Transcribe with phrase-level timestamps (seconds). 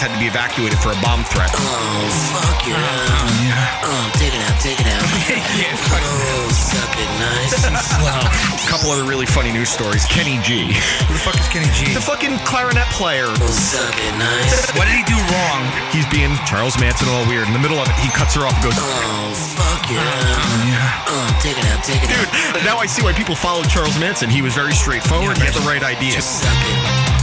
[0.00, 1.50] Uh, had to be evacuated for a bomb threat.
[1.52, 3.84] Oh, fuck yeah.
[3.84, 5.04] Oh, take it out, take it out.
[5.60, 6.00] yeah, fuck.
[6.00, 8.20] Oh, suck it nice and slow.
[8.24, 10.04] A couple other really funny news stories.
[10.08, 10.72] Kenny G,
[11.08, 11.92] Who the fuck is Kenny G?
[11.92, 13.28] the fucking clarinet player.
[13.28, 14.72] Oh, suck it nice.
[14.78, 15.60] What did he do wrong?
[15.92, 17.46] He's being Charles Manson all weird.
[17.46, 21.04] In the middle of it, he cuts her off and goes, Oh, fuck yeah.
[21.06, 22.24] Oh, take it out, take it out.
[22.32, 22.64] Dude, out.
[22.64, 24.30] now I see why people followed Charles Manson.
[24.30, 25.36] He was very straightforward.
[25.36, 26.20] he had the right idea.
[26.22, 27.21] Suck it.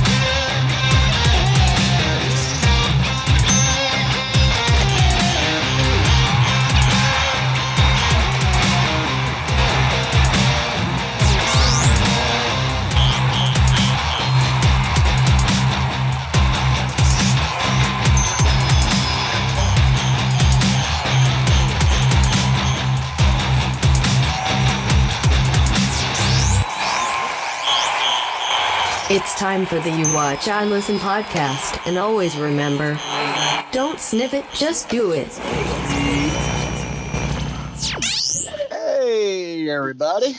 [29.12, 32.94] It's time for the You Watch I Listen podcast, and always remember
[33.72, 35.30] don't sniff it, just do it.
[38.70, 40.36] Hey, everybody.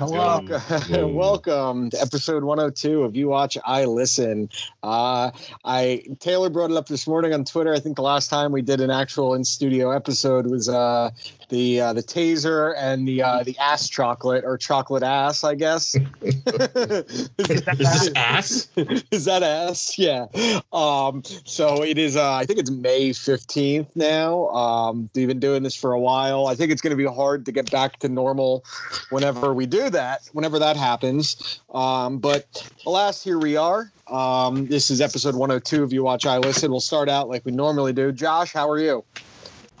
[0.00, 4.50] Welcome, welcome to episode 102 of You Watch, I Listen.
[4.82, 5.30] Uh,
[5.64, 7.72] I Taylor brought it up this morning on Twitter.
[7.72, 11.10] I think the last time we did an actual in studio episode was uh,
[11.48, 15.94] the uh, the taser and the uh, the ass chocolate or chocolate ass, I guess.
[16.22, 18.68] Is this ass?
[18.76, 19.96] is that ass?
[19.96, 20.26] Yeah.
[20.72, 22.16] Um, so it is.
[22.16, 24.48] Uh, I think it's May fifteenth now.
[24.48, 26.48] Um, we've been doing this for a while.
[26.48, 28.64] I think it's going to be hard to get back to normal
[29.10, 30.28] whenever we do that.
[30.32, 31.60] Whenever that happens.
[31.72, 33.90] Um, but alas, here we are.
[34.06, 36.70] Um, this is episode one hundred two of You Watch I Listen.
[36.70, 38.12] We'll start out like we normally do.
[38.12, 39.04] Josh, how are you?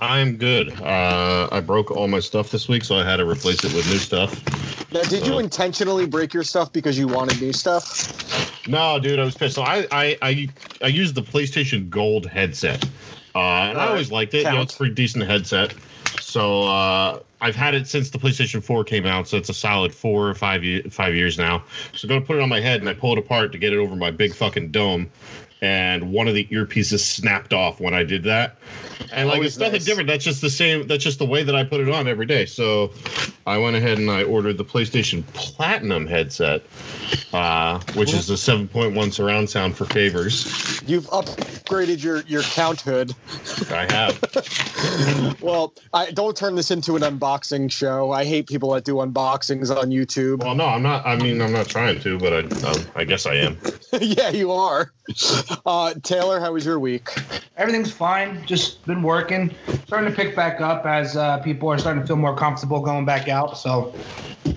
[0.00, 0.80] I'm good.
[0.80, 3.86] Uh, I broke all my stuff this week, so I had to replace it with
[3.88, 4.92] new stuff.
[4.92, 8.66] Now, did you Uh, intentionally break your stuff because you wanted new stuff?
[8.66, 9.54] No, dude, I was pissed.
[9.54, 10.48] So I I I,
[10.82, 12.84] I used the PlayStation Gold headset,
[13.34, 14.44] uh, and I always liked it.
[14.44, 15.74] You know, it's a pretty decent headset.
[16.34, 19.94] So uh, I've had it since the PlayStation 4 came out, so it's a solid
[19.94, 21.62] four or five five years now.
[21.92, 23.72] So I'm gonna put it on my head, and I pull it apart to get
[23.72, 25.08] it over my big fucking dome.
[25.64, 28.56] And one of the earpieces snapped off when I did that.
[29.10, 29.84] And like Always it's nothing nice.
[29.86, 30.08] different.
[30.08, 30.86] That's just the same.
[30.86, 32.44] That's just the way that I put it on every day.
[32.44, 32.92] So
[33.46, 36.62] I went ahead and I ordered the PlayStation Platinum headset,
[37.32, 40.82] uh, which is the 7.1 surround sound for favors.
[40.86, 43.14] You've upgraded your your count hood.
[43.70, 44.22] I have.
[45.40, 48.12] Well, I don't turn this into an unboxing show.
[48.12, 50.42] I hate people that do unboxings on YouTube.
[50.42, 51.06] Well, no, I'm not.
[51.06, 53.58] I mean, I'm not trying to, but I, um, I guess I am.
[54.00, 54.92] yeah, you are.
[55.66, 57.08] Uh, Taylor, how was your week?
[57.56, 58.44] Everything's fine.
[58.46, 59.54] Just been working.
[59.86, 63.04] Starting to pick back up as uh, people are starting to feel more comfortable going
[63.04, 63.56] back out.
[63.56, 63.94] So,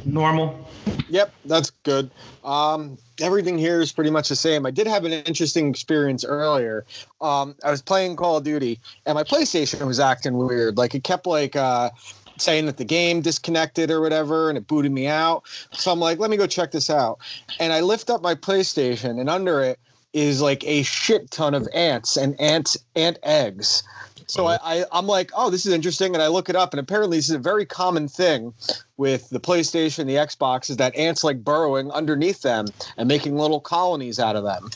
[0.05, 0.67] normal.
[1.09, 2.09] Yep, that's good.
[2.43, 4.65] Um, everything here is pretty much the same.
[4.65, 6.85] I did have an interesting experience earlier.
[7.21, 10.77] Um, I was playing Call of Duty, and my PlayStation was acting weird.
[10.77, 11.91] Like it kept like uh,
[12.37, 15.43] saying that the game disconnected or whatever, and it booted me out.
[15.71, 17.19] So I'm like, let me go check this out.
[17.59, 19.79] And I lift up my PlayStation, and under it
[20.17, 23.83] is like a shit ton of ants and ant ant eggs.
[24.29, 26.81] So I, I, I'm like, oh, this is interesting, and I look it up, and
[26.81, 28.53] apparently this is a very common thing
[28.97, 32.65] with the PlayStation, the Xbox, is that ants like burrowing underneath them
[32.97, 34.69] and making little colonies out of them.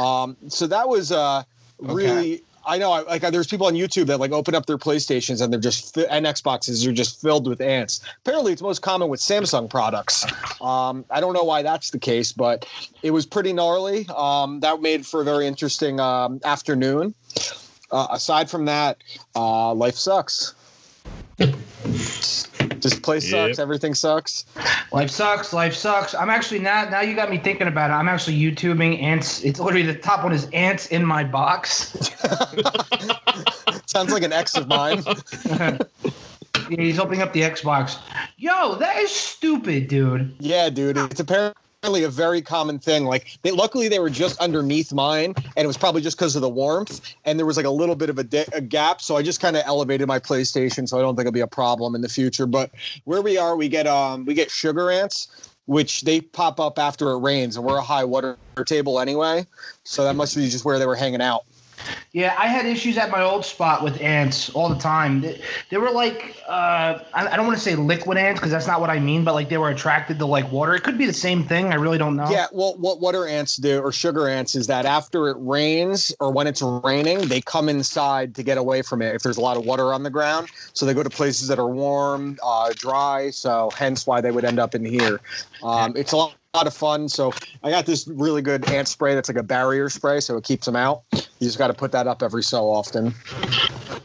[0.00, 1.42] Um, so that was uh,
[1.80, 2.42] really.
[2.66, 5.52] I know, I, like, there's people on YouTube that like open up their PlayStations and
[5.52, 8.00] they're just and Xboxes are just filled with ants.
[8.18, 10.24] Apparently, it's most common with Samsung products.
[10.60, 12.66] Um, I don't know why that's the case, but
[13.02, 14.06] it was pretty gnarly.
[14.14, 17.14] Um, that made for a very interesting um, afternoon.
[17.90, 18.98] Uh, aside from that,
[19.36, 20.54] uh, life sucks.
[22.84, 23.56] Just place sucks.
[23.56, 23.62] Yep.
[23.62, 24.44] Everything sucks.
[24.92, 25.54] Life sucks.
[25.54, 26.14] Life sucks.
[26.14, 26.86] I'm actually now.
[26.90, 27.94] Now you got me thinking about it.
[27.94, 29.42] I'm actually YouTubing ants.
[29.42, 31.96] It's literally the top one is ants in my box.
[33.86, 35.02] Sounds like an ex of mine.
[36.70, 37.98] Yeah, he's opening up the Xbox.
[38.38, 40.34] Yo, that is stupid, dude.
[40.40, 40.96] Yeah, dude.
[40.96, 43.04] It's apparently a very common thing.
[43.04, 46.42] Like, they, luckily they were just underneath mine, and it was probably just because of
[46.42, 49.02] the warmth, and there was like a little bit of a, a gap.
[49.02, 51.46] So I just kind of elevated my PlayStation, so I don't think it'll be a
[51.46, 52.46] problem in the future.
[52.46, 52.70] But
[53.04, 57.10] where we are, we get um we get sugar ants, which they pop up after
[57.10, 59.46] it rains, and we're a high water table anyway.
[59.84, 61.44] So that must be just where they were hanging out.
[62.12, 65.20] Yeah, I had issues at my old spot with ants all the time.
[65.20, 65.40] They,
[65.70, 68.80] they were like, uh, I, I don't want to say liquid ants because that's not
[68.80, 70.76] what I mean, but like they were attracted to like water.
[70.76, 71.72] It could be the same thing.
[71.72, 72.30] I really don't know.
[72.30, 76.30] Yeah, well, what water ants do or sugar ants is that after it rains or
[76.32, 79.56] when it's raining, they come inside to get away from it if there's a lot
[79.56, 80.48] of water on the ground.
[80.72, 83.30] So they go to places that are warm, uh, dry.
[83.30, 85.20] So hence why they would end up in here.
[85.64, 87.08] Um, it's a lot, lot of fun.
[87.08, 90.44] So I got this really good ant spray that's like a barrier spray, so it
[90.44, 91.02] keeps them out.
[91.12, 93.12] You just got to put that up every so often.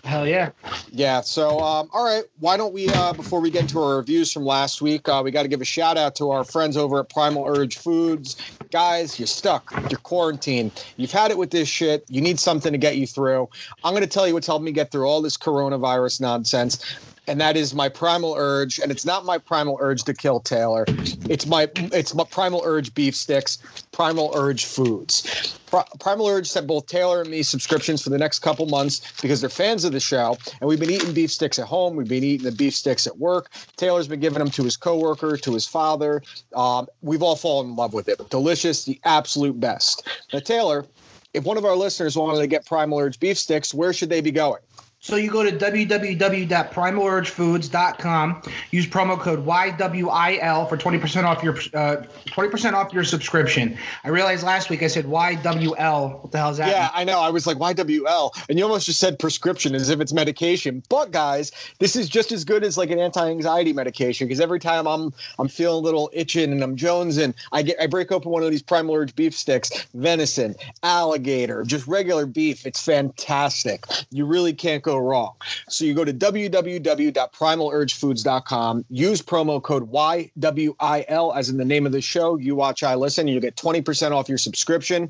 [0.03, 0.49] Hell yeah.
[0.91, 1.21] Yeah.
[1.21, 2.23] So, um, all right.
[2.39, 5.29] Why don't we, uh, before we get into our reviews from last week, uh, we
[5.29, 8.35] got to give a shout out to our friends over at Primal Urge Foods.
[8.71, 9.71] Guys, you're stuck.
[9.91, 10.83] You're quarantined.
[10.97, 12.03] You've had it with this shit.
[12.09, 13.49] You need something to get you through.
[13.83, 16.83] I'm going to tell you what's helped me get through all this coronavirus nonsense.
[17.29, 20.85] And that is my primal urge, and it's not my primal urge to kill Taylor.
[21.29, 23.59] It's my it's my primal urge beef sticks,
[23.91, 25.55] primal urge foods.
[25.69, 29.41] Pri- Primal Urge sent both Taylor and me subscriptions for the next couple months because
[29.41, 31.95] they're fans of the show, and we've been eating beef sticks at home.
[31.95, 33.51] We've been eating the beef sticks at work.
[33.77, 36.23] Taylor's been giving them to his coworker, to his father.
[36.55, 38.29] Um, we've all fallen in love with it.
[38.29, 40.07] Delicious, the absolute best.
[40.33, 40.85] Now, Taylor,
[41.33, 44.21] if one of our listeners wanted to get Primal Urge beef sticks, where should they
[44.21, 44.61] be going?
[45.01, 48.41] So you go to www.primalurgefoods.com.
[48.71, 53.77] Use promo code YWIL for 20% off your uh, 20% off your subscription.
[54.03, 56.21] I realized last week I said YWL.
[56.21, 56.67] What the hell is that?
[56.67, 57.21] Yeah, I know.
[57.21, 58.31] I was like, YWL.
[58.49, 60.83] And you almost just said prescription as if it's medication.
[60.89, 64.85] But guys, this is just as good as like an anti-anxiety medication because every time
[64.85, 68.43] I'm I'm feeling a little itching and I'm jonesing, I get I break open one
[68.43, 72.65] of these primal urge beef sticks, venison, alligator, just regular beef.
[72.65, 73.85] It's fantastic.
[74.11, 75.33] You really can't go wrong.
[75.67, 82.01] So you go to www.primalurgefoods.com, use promo code YWIL as in the name of the
[82.01, 82.37] show.
[82.37, 83.27] You watch, I listen.
[83.27, 85.09] You get 20% off your subscription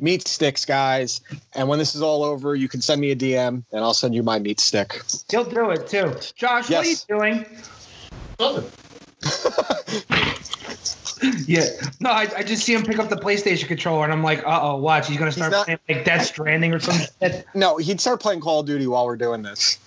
[0.00, 1.20] meat sticks, guys.
[1.54, 4.14] And when this is all over, you can send me a DM and I'll send
[4.14, 5.00] you my meat stick.
[5.30, 6.14] He'll do it too.
[6.36, 7.04] Josh, Yes.
[7.08, 7.44] what are you
[8.38, 8.64] doing?
[11.46, 11.64] yeah.
[12.00, 14.60] No, I, I just see him pick up the PlayStation controller and I'm like, uh
[14.62, 15.08] oh, watch.
[15.08, 17.06] He's going to start not- playing like Death Stranding or something.
[17.22, 17.46] shit.
[17.54, 19.78] No, he'd start playing Call of Duty while we're doing this.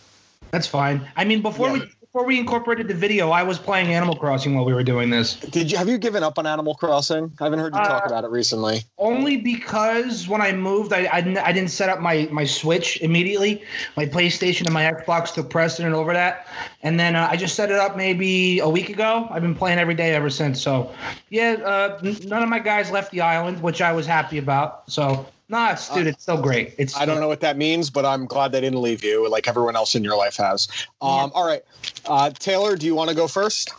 [0.52, 1.08] That's fine.
[1.16, 1.74] I mean, before Yeah.
[1.74, 5.10] we before we incorporated the video, I was playing Animal Crossing while we were doing
[5.10, 5.36] this.
[5.36, 7.32] Did you have you given up on Animal Crossing?
[7.40, 8.84] I haven't heard you talk Uh, about it recently.
[8.98, 13.00] Only because when I moved, I, I, didn't- I didn't set up my, my Switch
[13.02, 13.64] immediately.
[13.96, 16.48] My PlayStation and my Xbox took precedent over that.
[16.84, 19.30] And then uh, I just set it up maybe a week ago.
[19.32, 20.62] I've been playing every day ever since.
[20.62, 20.92] So,
[21.30, 24.92] yeah, uh, n- none of my guys left the island, which I was happy about.
[24.92, 26.74] So, nah, dude, it's so great.
[26.78, 29.48] It's I don't know what that means, but I'm glad they didn't leave you like
[29.48, 30.68] everyone else in your life has.
[31.02, 31.62] Um, All right.
[32.06, 33.72] Uh, Taylor, do you want to go first?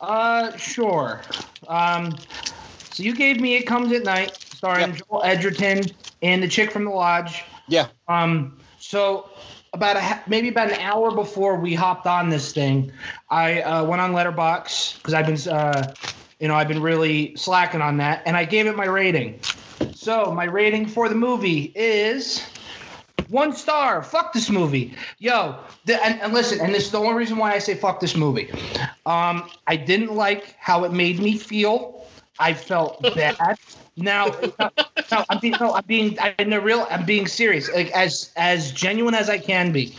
[0.00, 1.20] Uh, sure.
[1.68, 2.16] Um,
[2.90, 5.08] so you gave me "It Comes at Night," starring Yep.
[5.08, 5.84] Joel Edgerton
[6.22, 7.44] and the chick from the lodge.
[7.68, 7.88] Yeah.
[8.08, 9.28] Um, so
[9.72, 12.90] about a ha- maybe about an hour before we hopped on this thing,
[13.28, 15.94] I uh, went on Letterboxd because I've been, uh,
[16.40, 19.38] you know, I've been really slacking on that, and I gave it my rating.
[19.94, 22.44] So my rating for the movie is
[23.28, 24.02] one star.
[24.02, 25.56] Fuck this movie, yo.
[25.84, 28.16] The, and, and listen, and this is the only reason why I say fuck this
[28.16, 28.50] movie.
[29.06, 32.04] Um, I didn't like how it made me feel.
[32.38, 33.36] I felt bad.
[33.96, 34.26] Now,
[34.58, 34.70] no,
[35.12, 38.72] no, I'm being, no, I'm being, I'm the real, I'm being serious, like as as
[38.72, 39.94] genuine as I can be.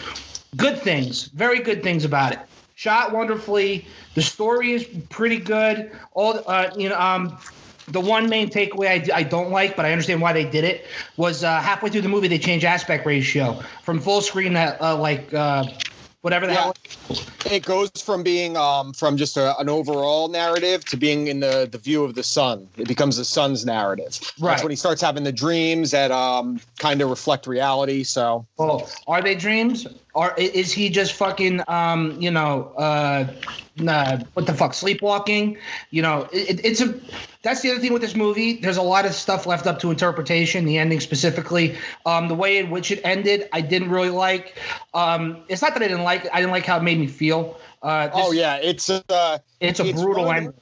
[0.58, 2.40] Good things, very good things about it.
[2.76, 3.86] Shot wonderfully.
[4.16, 5.92] The story is pretty good.
[6.14, 7.38] All, uh, you know, um,
[7.92, 10.86] the one main takeaway I, I don't like, but I understand why they did it,
[11.18, 14.96] was uh, halfway through the movie they changed aspect ratio from full screen to uh,
[14.96, 15.66] like uh,
[16.22, 16.62] whatever the Yeah.
[16.62, 16.76] hell.
[17.50, 21.68] It goes from being um, from just a, an overall narrative to being in the,
[21.70, 22.70] the view of the son.
[22.78, 24.20] It becomes the son's narrative.
[24.40, 24.52] Right.
[24.52, 28.04] That's when he starts having the dreams that um, kind of reflect reality.
[28.04, 29.86] So Well, are they dreams?
[30.14, 33.28] Or is he just fucking, um, you know, uh,
[33.76, 35.58] nah, what the fuck, sleepwalking?
[35.90, 36.98] You know, it, it's a.
[37.44, 38.54] That's the other thing with this movie.
[38.58, 40.66] There's a lot of stuff left up to interpretation.
[40.66, 44.58] The ending specifically, um, the way in which it ended, I didn't really like.
[44.94, 46.32] Um, it's not that I didn't like it.
[46.34, 47.58] I didn't like how it made me feel.
[47.82, 50.54] Uh, this- Oh yeah, it's uh, it's a it's brutal one of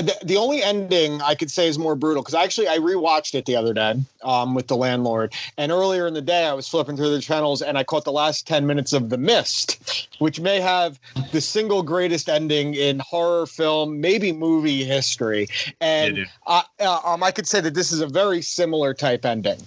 [0.00, 3.46] the, the only ending I could say is more brutal because actually I rewatched it
[3.46, 6.96] the other day um, with the landlord, and earlier in the day I was flipping
[6.96, 10.60] through the channels and I caught the last ten minutes of The Mist, which may
[10.60, 10.98] have
[11.32, 15.48] the single greatest ending in horror film, maybe movie history,
[15.80, 16.28] and dude.
[16.46, 19.58] uh, uh, um, I could say that this is a very similar type ending.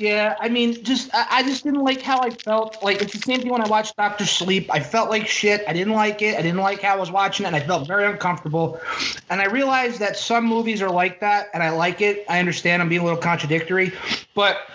[0.00, 2.82] Yeah, I mean, just I, I just didn't like how I felt.
[2.82, 4.70] Like it's the same thing when I watched Doctor Sleep.
[4.72, 5.62] I felt like shit.
[5.68, 6.38] I didn't like it.
[6.38, 7.48] I didn't like how I was watching it.
[7.48, 8.80] And I felt very uncomfortable.
[9.28, 12.24] And I realized that some movies are like that, and I like it.
[12.30, 13.92] I understand I'm being a little contradictory,
[14.34, 14.70] but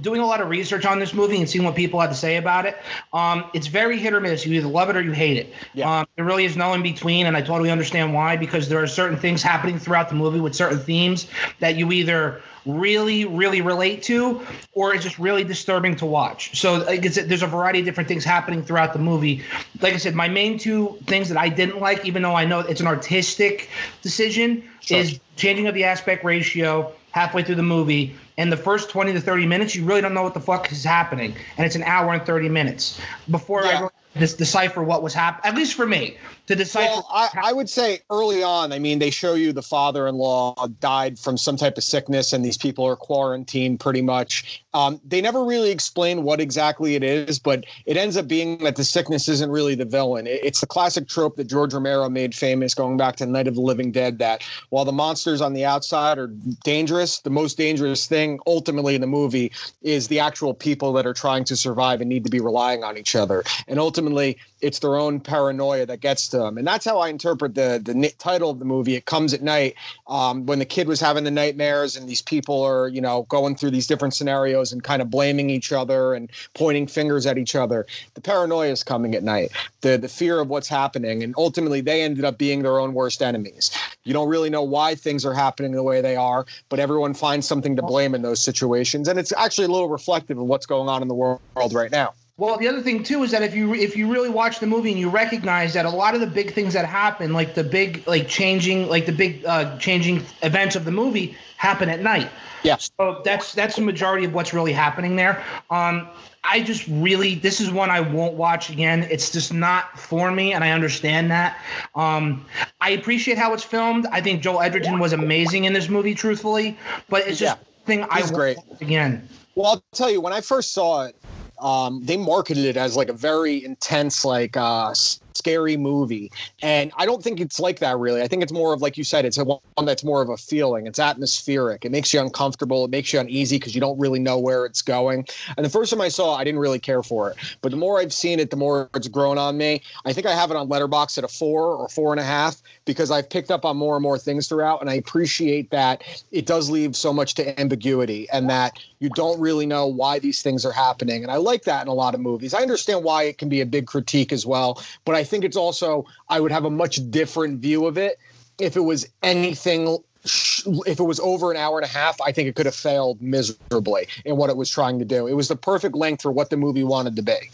[0.00, 2.36] doing a lot of research on this movie and seeing what people had to say
[2.36, 2.76] about it.
[3.12, 4.46] Um, it's very hit or miss.
[4.46, 5.52] You either love it or you hate it.
[5.74, 6.00] Yeah.
[6.00, 8.86] Um, there really is no in between, and I totally understand why because there are
[8.86, 11.26] certain things happening throughout the movie with certain themes
[11.60, 14.40] that you either really, really relate to,
[14.72, 16.58] or it's just really disturbing to watch.
[16.58, 19.42] So like I said, there's a variety of different things happening throughout the movie.
[19.80, 22.60] Like I said, my main two things that I didn't like, even though I know
[22.60, 23.68] it's an artistic
[24.02, 28.16] decision, is changing of the aspect ratio halfway through the movie.
[28.36, 30.82] And the first 20 to 30 minutes, you really don't know what the fuck is
[30.84, 31.34] happening.
[31.56, 33.00] And it's an hour and 30 minutes
[33.30, 33.78] before I Yeah.
[33.80, 36.16] really dis- decipher what was happening, at least for me,
[36.52, 36.92] to decipher.
[36.92, 41.18] Well, I, I would say early on, I mean, they show you the father-in-law died
[41.18, 44.62] from some type of sickness, and these people are quarantined pretty much.
[44.74, 48.76] Um, they never really explain what exactly it is, but it ends up being that
[48.76, 50.26] the sickness isn't really the villain.
[50.26, 53.54] It- it's the classic trope that George Romero made famous, going back to Night of
[53.54, 54.18] the Living Dead.
[54.18, 56.28] That while the monsters on the outside are
[56.64, 61.14] dangerous, the most dangerous thing ultimately in the movie is the actual people that are
[61.14, 63.42] trying to survive and need to be relying on each other.
[63.68, 66.56] And ultimately, it's their own paranoia that gets to them.
[66.56, 68.94] And that's how I interpret the the title of the movie.
[68.94, 69.74] It comes at night
[70.06, 73.56] um, when the kid was having the nightmares, and these people are you know going
[73.56, 77.56] through these different scenarios and kind of blaming each other and pointing fingers at each
[77.56, 77.86] other.
[78.14, 79.50] The paranoia is coming at night.
[79.80, 83.20] The the fear of what's happening, and ultimately they ended up being their own worst
[83.20, 83.72] enemies.
[84.04, 87.48] You don't really know why things are happening the way they are, but everyone finds
[87.48, 90.88] something to blame in those situations, and it's actually a little reflective of what's going
[90.88, 91.40] on in the world
[91.72, 92.14] right now.
[92.42, 94.90] Well, the other thing too is that if you if you really watch the movie
[94.90, 98.04] and you recognize that a lot of the big things that happen, like the big
[98.08, 102.28] like changing like the big uh, changing events of the movie, happen at night.
[102.64, 102.78] Yeah.
[102.78, 105.44] So that's that's the majority of what's really happening there.
[105.70, 106.08] Um,
[106.42, 109.06] I just really this is one I won't watch again.
[109.08, 111.60] It's just not for me, and I understand that.
[111.94, 112.44] Um,
[112.80, 114.06] I appreciate how it's filmed.
[114.06, 116.76] I think Joel Edgerton was amazing in this movie, truthfully,
[117.08, 117.86] but it's just Yeah.
[117.86, 118.56] thing I won't great.
[118.56, 119.28] watch again.
[119.54, 121.14] Well, I'll tell you, when I first saw it,
[121.62, 124.92] um, they marketed it as like a very intense, like uh,
[125.36, 126.30] scary movie,
[126.62, 128.22] and I don't think it's like that really.
[128.22, 130.36] I think it's more of like you said, it's a one that's more of a
[130.36, 130.86] feeling.
[130.86, 131.84] It's atmospheric.
[131.84, 132.84] It makes you uncomfortable.
[132.84, 135.26] It makes you uneasy because you don't really know where it's going.
[135.56, 137.76] And the first time I saw, it, I didn't really care for it, but the
[137.76, 139.82] more I've seen it, the more it's grown on me.
[140.04, 142.62] I think I have it on Letterboxd at a four or four and a half
[142.84, 146.46] because I've picked up on more and more things throughout, and I appreciate that it
[146.46, 150.64] does leave so much to ambiguity and that you don't really know why these things
[150.64, 151.22] are happening.
[151.22, 152.54] And I like that in a lot of movies.
[152.54, 155.56] I understand why it can be a big critique as well, but I think it's
[155.56, 158.18] also I would have a much different view of it
[158.58, 162.48] if it was anything if it was over an hour and a half, I think
[162.48, 165.26] it could have failed miserably in what it was trying to do.
[165.26, 167.50] It was the perfect length for what the movie wanted to be.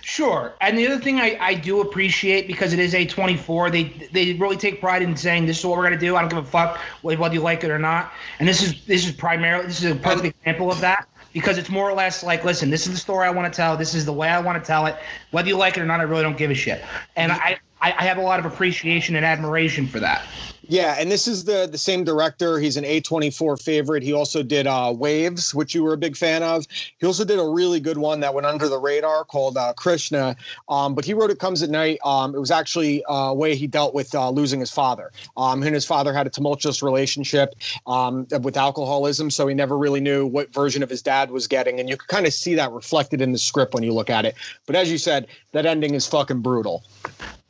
[0.00, 0.54] Sure.
[0.62, 4.56] And the other thing I, I do appreciate because it is A24, they they really
[4.56, 6.16] take pride in saying this is what we're gonna do.
[6.16, 8.12] I don't give a fuck whether you like it or not.
[8.38, 11.06] And this is this is primarily this is a perfect example of that
[11.36, 13.76] because it's more or less like, listen, this is the story I want to tell.
[13.76, 14.96] This is the way I want to tell it.
[15.32, 16.82] Whether you like it or not, I really don't give a shit.
[17.14, 20.24] And I I, I have a lot of appreciation and admiration for that.
[20.68, 22.58] Yeah, and this is the the same director.
[22.58, 24.02] He's an A24 favorite.
[24.02, 26.66] He also did uh, Waves, which you were a big fan of.
[26.98, 30.36] He also did a really good one that went under the radar called uh, Krisha.
[30.68, 31.98] Um, but he wrote It Comes at Night.
[32.04, 35.12] Um, it was actually uh, a way he dealt with uh, losing his father.
[35.36, 37.54] Um, he and his father had a tumultuous relationship
[37.86, 41.78] um, with alcoholism, so he never really knew what version of his dad was getting.
[41.78, 44.24] And you can kind of see that reflected in the script when you look at
[44.24, 44.34] it.
[44.66, 46.82] But as you said, that ending is fucking brutal.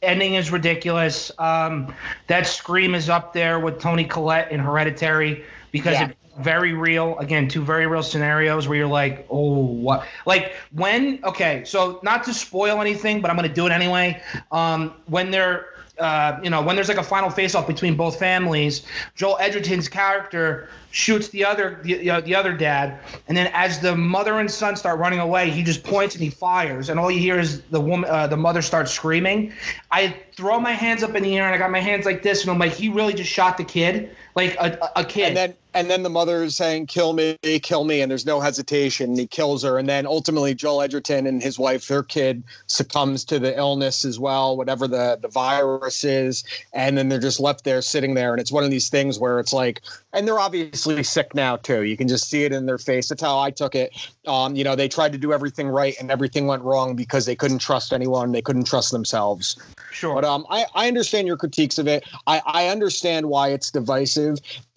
[0.07, 1.31] Ending is ridiculous.
[1.39, 1.93] Um,
[2.29, 6.07] that scream is up there with Toni Collette in Hereditary because Yeah.
[6.09, 7.19] it's very real.
[7.19, 10.07] Again, two very real scenarios where you're like, oh, what?
[10.27, 11.21] Like when?
[11.25, 14.21] Okay, so not to spoil anything, but I'm gonna do it anyway.
[14.53, 15.67] Um, when they're
[15.99, 18.83] uh, you know, when there's like a final face-off between both families,
[19.15, 22.99] Joel Edgerton's character shoots the other, the, you know, the other dad,
[23.29, 26.31] and then as the mother and son start running away, he just points and he
[26.31, 29.53] fires, and all you hear is the woman, uh, the mother starts screaming.
[29.91, 32.43] I throw my hands up in the air and I got my hands like this,
[32.43, 35.29] and I'm like, he really just shot the kid, like a, a kid.
[35.29, 38.41] And then and then the mother is saying, "Kill me, kill me," and there's no
[38.41, 39.11] hesitation.
[39.11, 43.25] And he kills her, and then ultimately Joel Edgerton and his wife, their kid, succumbs
[43.27, 47.65] to the illness as well, whatever the the virus is, and then they're just left
[47.65, 49.83] there sitting there, and it's one of these things where it's like,
[50.15, 51.83] and they're obviously sick now too.
[51.83, 53.11] You can just see it in their face.
[53.11, 53.93] That's how I took it.
[54.27, 57.37] Um, you know, they tried to do everything right, and everything went wrong because they
[57.37, 58.33] couldn't trust anyone.
[58.33, 59.57] They couldn't trust themselves.
[59.93, 60.15] Sure.
[60.15, 62.05] But um, I, I understand your critiques of it.
[62.27, 64.26] I, I understand why it's divisive.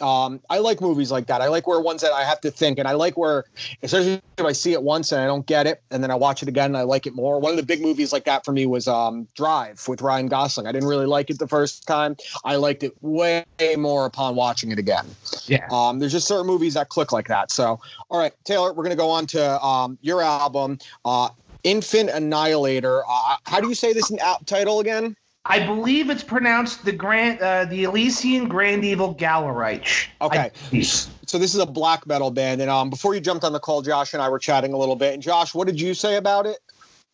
[0.02, 1.42] Um, I like movies like that.
[1.42, 3.46] I like where ones that I have to think, and I like where,
[3.84, 6.42] especially if I see it once and I don't get it, and then I watch
[6.42, 7.40] it again and I like it more.
[7.40, 10.68] One of the big movies like that for me was um, Drive with Ryan Gosling.
[10.68, 12.16] I didn't really like it the first time.
[12.46, 13.46] I liked it way
[13.78, 15.06] more upon watching it again.
[15.46, 15.68] yeah.
[15.72, 17.52] Um, there's just certain movies that click like that.
[17.52, 17.80] So,
[18.10, 21.30] all right, Taylor, we're gonna go on to um, your album, uh,
[21.64, 23.04] Infant Annihilator.
[23.08, 25.16] Uh, how do you say this in title again?
[25.50, 30.08] I believe it's pronounced the Grand, uh, the Elysian Grandeval Galerich.
[30.22, 30.52] Okay.
[30.72, 33.60] I- So this is a black metal band, and um, before you jumped on the
[33.60, 35.14] call, Josh and I were chatting a little bit.
[35.16, 36.58] And Josh, what did you say about it?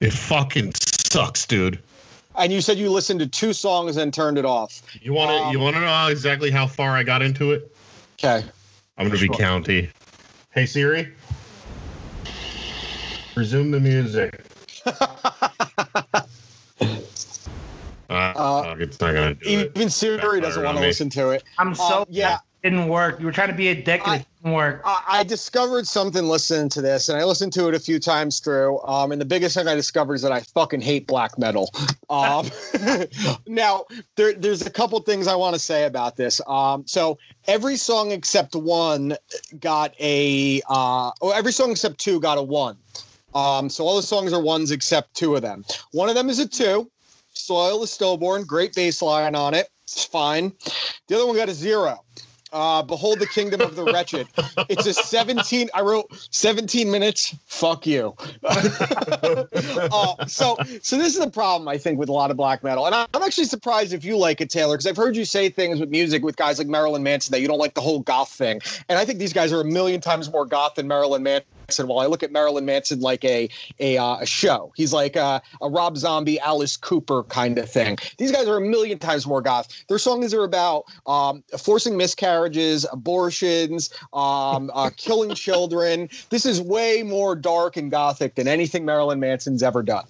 [0.02, 1.80] It fucking sucks, dude.
[2.38, 4.82] And you said you listened to two songs and turned it off.
[5.02, 7.74] You want to Um, you want to know exactly how far I got into it?
[8.24, 8.46] Okay.
[8.98, 9.90] I'm gonna be county.
[10.52, 11.14] Hey Siri,
[13.36, 14.42] resume the music.
[18.10, 19.72] Uh, fuck, it's not gonna do it.
[19.76, 21.44] Even Siri doesn't want to listen to it.
[21.58, 22.40] I'm so Um, yeah.
[22.64, 23.20] It didn't work.
[23.20, 24.82] You were trying to be a dick and I- it didn't work.
[24.84, 28.40] I I discovered something listening to this, and I listened to it a few times
[28.40, 28.82] through.
[28.82, 31.72] Um, and the biggest thing I discovered is that I fucking hate black metal.
[32.08, 32.48] Um,
[33.48, 33.86] now,
[34.16, 36.40] there, there's a couple things I want to say about this.
[36.48, 39.18] Um, so every song except one
[39.60, 42.78] got a, uh, or every song except two got a one.
[43.34, 45.66] Um, so all the songs are ones except two of them.
[45.94, 46.90] One of them is a two.
[47.36, 48.44] Soil is stillborn.
[48.44, 49.70] Great baseline on it.
[49.84, 50.54] It's fine.
[51.08, 52.04] The other one got a zero.
[52.56, 54.28] Uh, Behold the Kingdom of the Wretched.
[54.70, 55.70] It's a 17.
[55.74, 57.36] I wrote 17 minutes.
[57.46, 58.16] Fuck you.
[58.46, 62.86] uh, so, so this is the problem I think with a lot of black metal,
[62.86, 65.82] and I'm actually surprised if you like it, Taylor, because I've heard you say things
[65.82, 68.62] with music with guys like Marilyn Manson that you don't like the whole goth thing,
[68.88, 71.50] and I think these guys are a million times more goth than Marilyn Manson.
[71.80, 75.16] And while I look at Marilyn Manson like a a, uh, a show, he's like
[75.16, 77.98] a, a Rob Zombie, Alice Cooper kind of thing.
[78.18, 79.68] These guys are a million times more goth.
[79.88, 86.10] Their songs are about um, forcing miscarriages, abortions, um, uh, killing children.
[86.30, 90.06] This is way more dark and gothic than anything Marilyn Manson's ever done.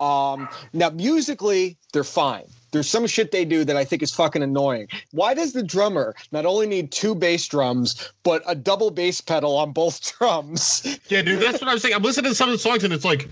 [0.00, 2.46] Um, now, musically, they're fine.
[2.76, 4.88] There's some shit they do that I think is fucking annoying.
[5.12, 9.56] Why does the drummer not only need two bass drums, but a double bass pedal
[9.56, 10.98] on both drums?
[11.08, 11.94] Yeah, dude, that's what I was saying.
[11.94, 13.28] I'm listening to some of the songs and it's like,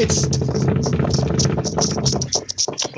[0.00, 0.26] It's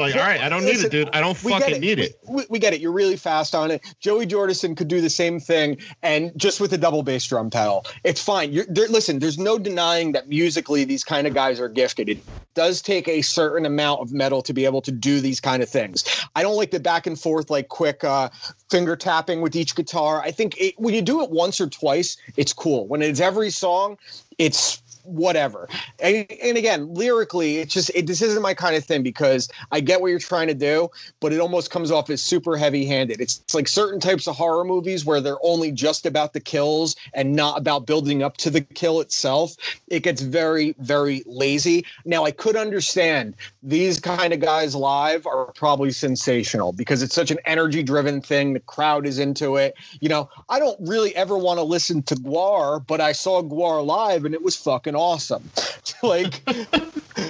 [0.01, 1.11] like, all right, I don't need Listen, it, dude.
[1.13, 2.19] I don't fucking need it.
[2.29, 2.81] We, we get it.
[2.81, 3.83] You're really fast on it.
[4.01, 7.87] Joey Jordison could do the same thing, and just with a double bass drum pedal,
[8.05, 8.53] it's fine.
[8.53, 9.19] You're there, listen.
[9.19, 12.09] There's no denying that musically these kind of guys are gifted.
[12.09, 12.19] It
[12.55, 15.69] does take a certain amount of metal to be able to do these kind of
[15.69, 16.05] things.
[16.35, 18.31] I don't like the back and forth, like quick uh,
[18.71, 20.21] finger tapping with each guitar.
[20.21, 22.87] I think it, when you do it once or twice, it's cool.
[22.87, 23.99] When it's every song,
[24.39, 25.69] it's whatever.
[25.99, 29.81] And, and again, lyrically, it's just it, this isn't my kind of thing because I
[29.81, 33.21] get what you're trying to do, but it almost comes off as super heavy-handed.
[33.21, 36.97] It's, it's like certain types of horror movies where they're only just about the kills
[37.15, 39.57] and not about building up to the kill itself.
[39.89, 41.85] It gets very, very lazy.
[42.05, 47.31] Now, I could understand these kind of guys live are probably sensational because it's such
[47.31, 48.53] an energy-driven thing.
[48.53, 49.75] The crowd is into it.
[50.01, 53.85] You know, I don't really ever want to listen to Gwar, but I saw Gwar
[53.85, 55.49] live and it was fucking awesome.
[56.03, 56.43] like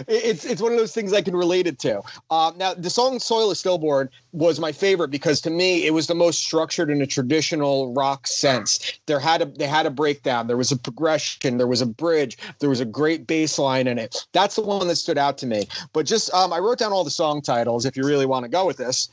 [0.09, 2.03] it's it's one of those things I can relate it to.
[2.31, 6.07] Um, now the song "Soil is Stillborn" was my favorite because to me it was
[6.07, 9.01] the most structured in a traditional rock sense.
[9.07, 12.39] There had a they had a breakdown, there was a progression, there was a bridge,
[12.59, 14.27] there was a great bass line in it.
[14.33, 15.69] That's the one that stood out to me.
[15.93, 18.49] But just um, I wrote down all the song titles if you really want to
[18.49, 19.09] go with this.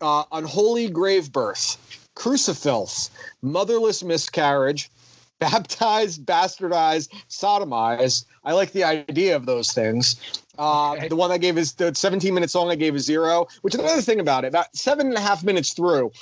[0.00, 1.76] Uh, Unholy Grave Birth,
[2.14, 3.10] Crucifilth,
[3.42, 4.90] Motherless Miscarriage,
[5.40, 8.24] baptized, bastardized, sodomized.
[8.44, 10.16] I like the idea of those things.
[10.58, 11.08] Uh, Okay.
[11.08, 13.80] The one I gave is the 17 minute song I gave is zero, which is
[13.80, 14.48] another thing about it.
[14.48, 16.12] About seven and a half minutes through,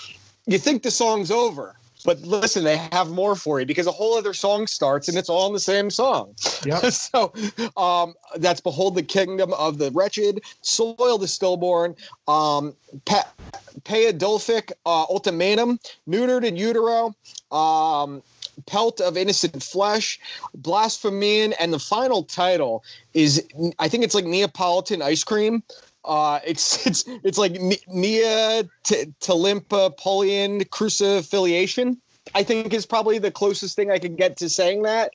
[0.47, 1.77] you think the song's over.
[2.05, 5.31] But listen, they have more for you because a whole other song starts and it's
[5.31, 6.35] all in the same song.
[6.67, 6.85] Yep.
[6.93, 7.33] so
[7.77, 11.97] um, that's Behold the Kingdom of the Wretched, Soil the Stillborn,
[12.29, 12.75] um,
[13.07, 13.31] pa-
[13.85, 17.15] Paedolphic uh, Ultimatum, Neutered in Utero,
[17.51, 18.23] um,
[18.67, 20.21] Pelt of Innocent Flesh,
[20.55, 23.47] Blasphemian, and the final title is
[23.79, 25.63] I think it's like Neapolitan ice cream.
[26.05, 32.01] Uh, it's it's it's like T- Talimpa Polian Crucifiliation.
[32.35, 35.13] I think is probably the closest thing I could get to saying that.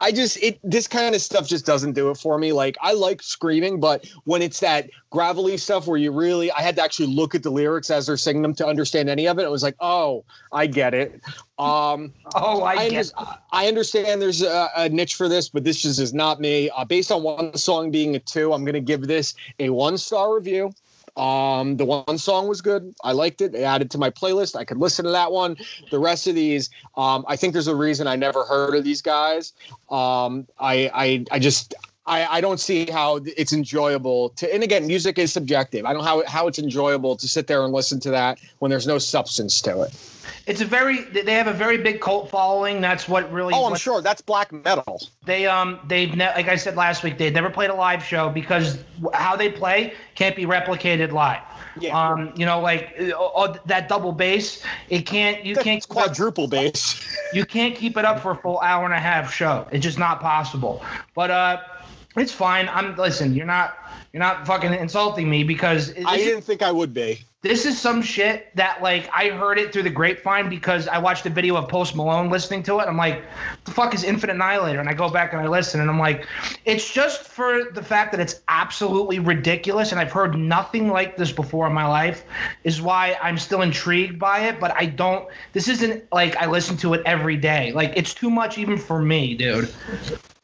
[0.00, 2.52] I just it this kind of stuff just doesn't do it for me.
[2.52, 6.76] Like I like screaming, but when it's that gravelly stuff where you really I had
[6.76, 9.42] to actually look at the lyrics as they're singing them to understand any of it.
[9.42, 11.20] It was like, oh, I get it.
[11.58, 13.12] Um, Oh, I, I, get.
[13.16, 16.70] under- I understand there's a, a niche for this, but this just is not me.
[16.70, 19.98] Uh, based on one song being a two, I'm going to give this a one
[19.98, 20.72] star review.
[21.16, 22.94] Um, the one song was good.
[23.02, 23.54] I liked it.
[23.54, 24.56] I added to my playlist.
[24.56, 25.56] I could listen to that one.
[25.90, 29.02] The rest of these, um, I think there's a reason I never heard of these
[29.02, 29.52] guys.
[29.90, 31.74] Um, I, I, I just,
[32.06, 34.52] I, I don't see how it's enjoyable to.
[34.52, 35.84] And again, music is subjective.
[35.84, 38.70] I don't know how how it's enjoyable to sit there and listen to that when
[38.70, 39.94] there's no substance to it.
[40.46, 41.02] It's a very.
[41.02, 42.80] They have a very big cult following.
[42.80, 43.54] That's what really.
[43.54, 45.02] Oh, I'm what- sure that's black metal.
[45.24, 48.30] They um they've ne- like I said last week they've never played a live show
[48.30, 48.78] because
[49.14, 51.42] how they play can't be replicated live.
[51.78, 51.98] Yeah.
[51.98, 55.44] Um, you know, like uh, uh, that double bass, it can't.
[55.44, 55.78] You can't.
[55.78, 57.06] It's quadruple bass.
[57.32, 59.64] You can't keep it up for a full hour and a half show.
[59.70, 60.84] It's just not possible.
[61.14, 61.60] But uh,
[62.16, 62.68] it's fine.
[62.68, 63.34] I'm listen.
[63.34, 63.78] You're not.
[64.12, 67.24] You're not fucking insulting me because I didn't think I would be.
[67.42, 71.24] This is some shit that like I heard it through the grapevine because I watched
[71.24, 72.82] a video of Post Malone listening to it.
[72.82, 73.22] I'm like,
[73.64, 74.78] the fuck is Infant Annihilator?
[74.78, 76.26] And I go back and I listen and I'm like,
[76.66, 81.32] it's just for the fact that it's absolutely ridiculous and I've heard nothing like this
[81.32, 82.24] before in my life
[82.62, 84.60] is why I'm still intrigued by it.
[84.60, 85.26] But I don't.
[85.54, 87.72] This isn't like I listen to it every day.
[87.72, 89.72] Like it's too much even for me, dude.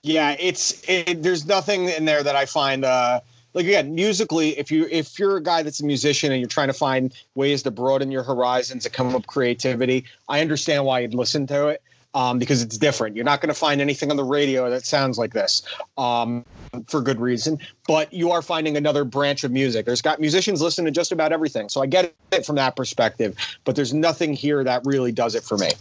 [0.01, 3.21] Yeah, it's it, there's nothing in there that I find uh
[3.57, 6.69] like again musically if you if you're a guy that's a musician and you're trying
[6.69, 11.15] to find ways to broaden your horizons to come up creativity, I understand why you'd
[11.15, 11.83] listen to it.
[12.15, 13.15] Um, because it's different.
[13.15, 15.61] You're not going to find anything on the radio that sounds like this
[15.99, 16.47] um,
[16.87, 17.59] for good reason.
[17.87, 19.85] But you are finding another branch of music.
[19.85, 23.37] There's got musicians listen to just about everything, so I get it from that perspective.
[23.65, 25.73] But there's nothing here that really does it for me.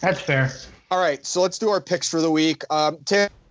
[0.00, 0.50] That's fair.
[0.90, 2.62] All right, so let's do our picks for the week.
[2.70, 2.96] Um,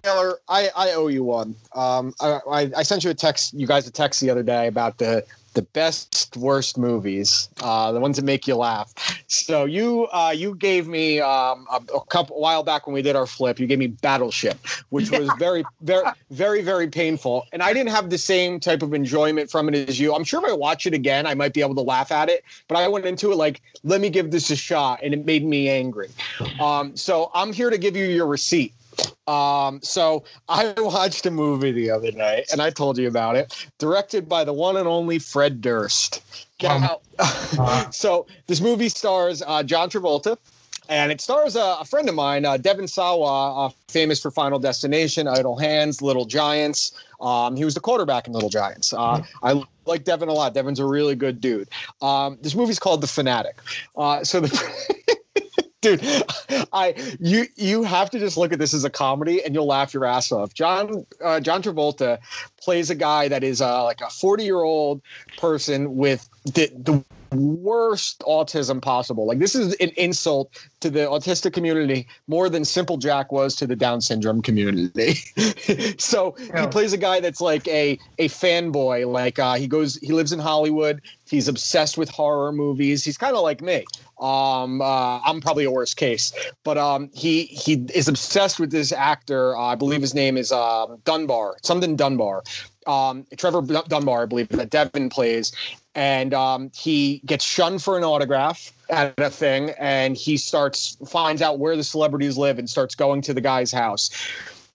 [0.03, 1.55] Taylor, I, I owe you one.
[1.73, 4.67] Um, I, I, I sent you a text, you guys a text the other day
[4.67, 5.25] about the
[5.57, 8.93] the best worst movies, uh, the ones that make you laugh.
[9.25, 13.01] So you uh, you gave me um, a, a couple a while back when we
[13.01, 13.59] did our flip.
[13.59, 14.55] You gave me Battleship,
[14.89, 18.93] which was very very very very painful, and I didn't have the same type of
[18.93, 20.13] enjoyment from it as you.
[20.13, 22.43] I'm sure if I watch it again, I might be able to laugh at it,
[22.67, 25.43] but I went into it like, let me give this a shot, and it made
[25.43, 26.09] me angry.
[26.59, 28.73] Um, so I'm here to give you your receipt.
[29.27, 33.67] Um, so I watched a movie the other night, and I told you about it.
[33.77, 36.23] Directed by the one and only Fred Durst.
[36.61, 37.01] Now,
[37.91, 40.37] so this movie stars uh, John Travolta.
[40.89, 44.57] And it stars a, a friend of mine, uh, Devon Sawa, uh, famous for Final
[44.57, 46.93] Destination, Idle Hands, Little Giants.
[47.19, 48.93] Um, he was the quarterback in Little Giants.
[48.93, 50.53] Uh, I like Devin a lot.
[50.53, 51.67] Devon's a really good dude.
[52.01, 53.57] Um, this movie's called The Fanatic.
[53.97, 54.95] Uh, so the
[55.95, 56.23] dude
[56.73, 59.93] i you you have to just look at this as a comedy and you'll laugh
[59.93, 60.53] your ass off.
[60.53, 62.19] John uh, john travolta
[62.61, 65.01] plays a guy that is uh, like a 40 year old
[65.37, 69.27] person with the, the worst autism possible.
[69.27, 73.67] Like this is an insult to the autistic community more than simple jack was to
[73.67, 75.15] the down syndrome community.
[75.97, 79.11] So he plays a guy that's like a a fanboy.
[79.11, 81.01] Like uh, he goes he lives in hollywood.
[81.27, 83.03] He's obsessed with horror movies.
[83.03, 83.85] He's kind of like me.
[84.19, 86.33] Um uh, i'm probably a worse case.
[86.63, 89.55] But um he he is obsessed with this actor.
[89.55, 92.43] Uh, i believe his name is um dunbar something dunbar
[92.87, 95.51] um trevor dunbar i believe that devin plays
[95.95, 101.41] and um, he gets shunned for an autograph at a thing and he starts finds
[101.41, 104.11] out where the celebrities live and starts going to the guy's house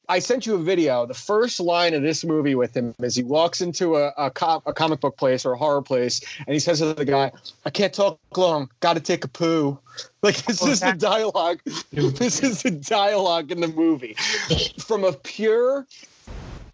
[0.08, 1.06] I sent you a video.
[1.06, 4.26] The first line of this movie with him is he walks into a, a,
[4.66, 7.32] a comic book place or a horror place, and he says to the guy,
[7.64, 8.68] "I can't talk long.
[8.80, 9.78] Got to take a poo."
[10.22, 11.60] Like this is the dialogue.
[11.90, 14.14] This is the dialogue in the movie,
[14.78, 15.86] from a pure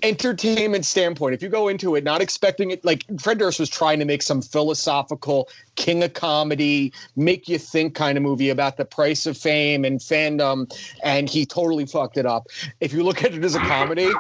[0.02, 1.34] entertainment standpoint.
[1.34, 4.22] If you go into it not expecting it, like Fred Durst was trying to make
[4.22, 9.38] some philosophical king of comedy, make you think kind of movie about the price of
[9.38, 10.68] fame and fandom,
[11.04, 12.48] and he totally fucked it up.
[12.80, 14.10] If you look at it as a comedy,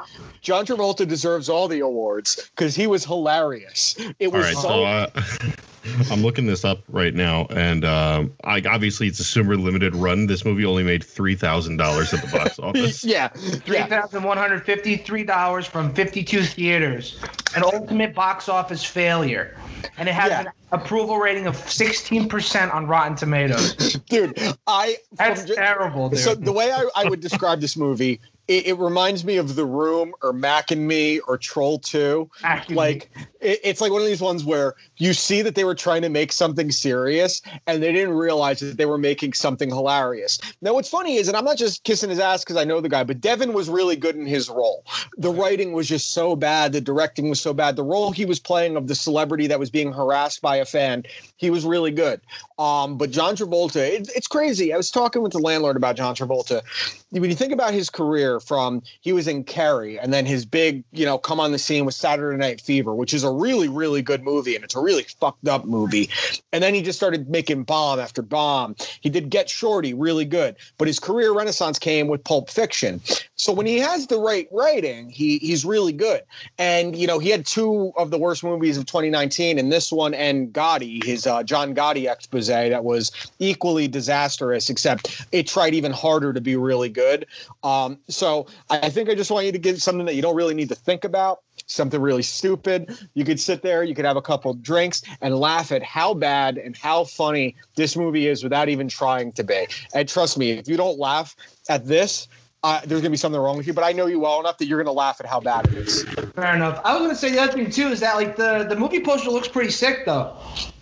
[0.40, 3.96] John Travolta deserves all the awards because he was hilarious.
[4.20, 4.60] It was right, so.
[4.62, 5.10] so uh,
[6.10, 10.26] I'm looking this up right now, and um, I, obviously it's a super limited run.
[10.26, 13.04] This movie only made three thousand dollars at the box office.
[13.04, 13.86] yeah, Three yeah.
[13.86, 17.18] thousand one hundred fifty-three dollars from fifty-two theaters,
[17.56, 19.56] an ultimate box office failure,
[19.96, 20.40] and it has Yeah.
[20.42, 23.74] an approval rating of sixteen percent on Rotten Tomatoes.
[24.08, 24.38] dude.
[24.66, 26.20] I That's from terrible, dude.
[26.20, 29.66] So the way I, I would describe this movie, it, it reminds me of The
[29.66, 32.30] Room or Mac and Me or Troll Two.
[32.42, 35.64] Mac and Like it, it's like one of these ones where you see that they
[35.64, 39.68] were trying to make something serious and they didn't realize that they were making something
[39.68, 40.38] hilarious.
[40.60, 42.88] Now, what's funny is, and I'm not just kissing his ass because I know the
[42.88, 44.84] guy, but Devon was really good in his role.
[45.16, 47.76] The writing was just so bad, the directing was so bad.
[47.76, 51.04] The role he was playing of the celebrity that was being harassed by a fan,
[51.36, 52.20] he was really good.
[52.58, 54.72] Um, but John Travolta, it, it's crazy.
[54.72, 56.62] I was talking with the landlord about John Travolta.
[57.10, 60.84] When you think about his career from he was in Carrie and then his big,
[60.92, 64.02] you know, come on the scene with Saturday Night Fever, which is a really, really
[64.02, 66.10] good movie and it's a really fucked up movie.
[66.52, 68.76] And then he just started making bomb after bomb.
[69.00, 70.56] He did Get Shorty, really good.
[70.78, 73.00] But his career renaissance came with Pulp Fiction.
[73.36, 76.22] So when he has the right writing, he he's really good.
[76.58, 80.14] And you know, he had two of the worst movies of 2019, and this one
[80.14, 85.92] and Gotti, his uh, John Gotti expose that was equally disastrous, except it tried even
[85.92, 87.26] harder to be really good.
[87.62, 90.54] Um, so I think I just want you to get something that you don't really
[90.54, 92.98] need to think about something really stupid.
[93.14, 96.58] You could sit there, you could have a couple drinks and laugh at how bad
[96.58, 99.68] and how funny this movie is without even trying to be.
[99.94, 101.36] And trust me, if you don't laugh
[101.68, 102.28] at this,
[102.64, 103.72] uh, there's gonna be something wrong with you.
[103.72, 106.02] But I know you well enough that you're gonna laugh at how bad it is.
[106.34, 106.80] Fair enough.
[106.84, 109.30] I was gonna say the other thing too is that like the the movie poster
[109.30, 110.36] looks pretty sick though.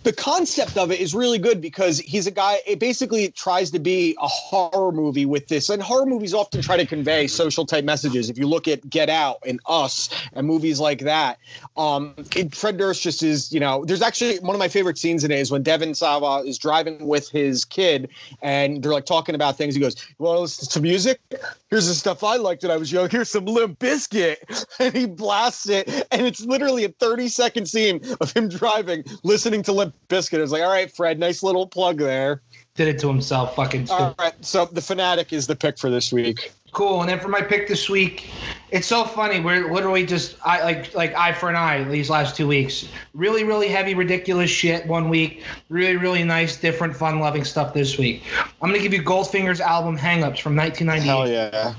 [0.07, 2.59] The concept of it is really good because he's a guy.
[2.65, 6.77] It basically tries to be a horror movie with this, and horror movies often try
[6.77, 8.29] to convey social type messages.
[8.29, 11.39] If you look at Get Out and Us and movies like that,
[11.75, 13.51] um, it, Fred Durst just is.
[13.51, 16.41] You know, there's actually one of my favorite scenes in it is when Devon Sawa
[16.45, 18.07] is driving with his kid,
[18.41, 19.75] and they're like talking about things.
[19.75, 21.19] He goes, "Well, listen to music."
[21.69, 23.09] Here's the stuff I liked when I was young.
[23.09, 24.37] Here's some Limp Bizkit.
[24.79, 25.89] And he blasts it.
[26.11, 30.39] And it's literally a 30 second scene of him driving, listening to Limp Bizkit.
[30.39, 32.41] It's like, all right, Fred, nice little plug there.
[32.77, 33.89] Did it to himself, fucking.
[33.89, 34.33] All right.
[34.45, 36.53] So the Fanatic is the pick for this week.
[36.73, 37.01] Cool.
[37.01, 38.29] And then for my pick this week,
[38.69, 39.39] it's so funny.
[39.39, 42.87] We're literally just I like like eye for an eye these last two weeks.
[43.15, 45.43] Really, really heavy, ridiculous shit one week.
[45.69, 48.21] Really, really nice, different, fun loving stuff this week.
[48.61, 51.03] I'm gonna give you Goldfinger's album Hangups from 1998.
[51.03, 51.73] Hell yeah.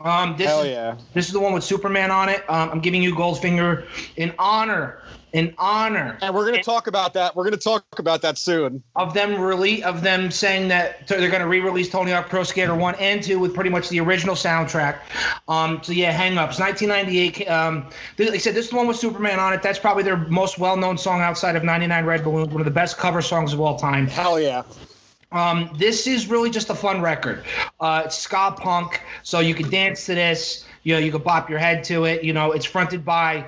[0.00, 0.96] Um, this Hell is, yeah.
[1.14, 2.42] This is the one with Superman on it.
[2.50, 3.86] Um, I'm giving you Goldfinger
[4.16, 5.00] in honor,
[5.32, 7.36] in honor And we're gonna talk about that.
[7.36, 8.82] We're gonna talk about that soon.
[8.96, 12.74] of them rele- of them saying that they're going to re-release Tony Hawk Pro Skater
[12.74, 14.98] one and two with pretty much the original soundtrack.
[15.48, 17.48] Um, so yeah, Hang Ups, 1998.
[17.48, 17.86] Um,
[18.18, 19.62] like I said, this is the one with Superman on it.
[19.62, 22.98] That's probably their most well-known song outside of 99 Red Balloons, one of the best
[22.98, 24.06] cover songs of all time.
[24.06, 24.62] Hell yeah.
[25.32, 27.44] Um, this is really just a fun record.
[27.78, 30.66] Uh, it's ska punk, so you can dance to this.
[30.82, 32.24] You know, you can bop your head to it.
[32.24, 33.44] You know, it's fronted by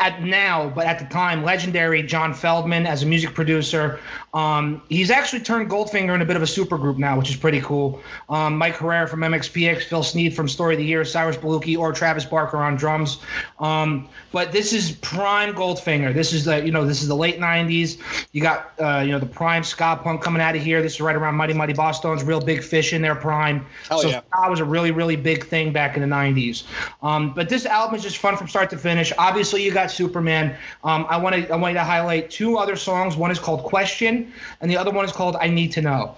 [0.00, 4.00] at now, but at the time, legendary John Feldmann as a music producer.
[4.34, 7.60] Um, he's actually turned Goldfinger in a bit of a supergroup now, which is pretty
[7.60, 8.02] cool.
[8.28, 11.92] Um, Mike Herrera from MXPX, Phil Sneed from Story of the Year, Cyrus Bolooki or
[11.92, 13.18] Travis Barker on drums.
[13.60, 16.12] Um, but this is prime Goldfinger.
[16.12, 17.98] This is the you know this is the late '90s.
[18.32, 20.82] You got uh, you know the prime ska punk coming out of here.
[20.82, 23.64] This is right around Mighty Mighty Bosstones Reel Big Fish in their prime.
[23.88, 24.20] Hell so yeah.
[24.20, 26.64] ska was a really really big thing back in the '90s.
[27.02, 29.12] Um, but this album is just fun from start to finish.
[29.16, 30.56] Obviously, you got Superman.
[30.82, 33.14] Um, I want to I want to highlight two other songs.
[33.14, 36.16] One is called Question, and the other one is called I Need to Know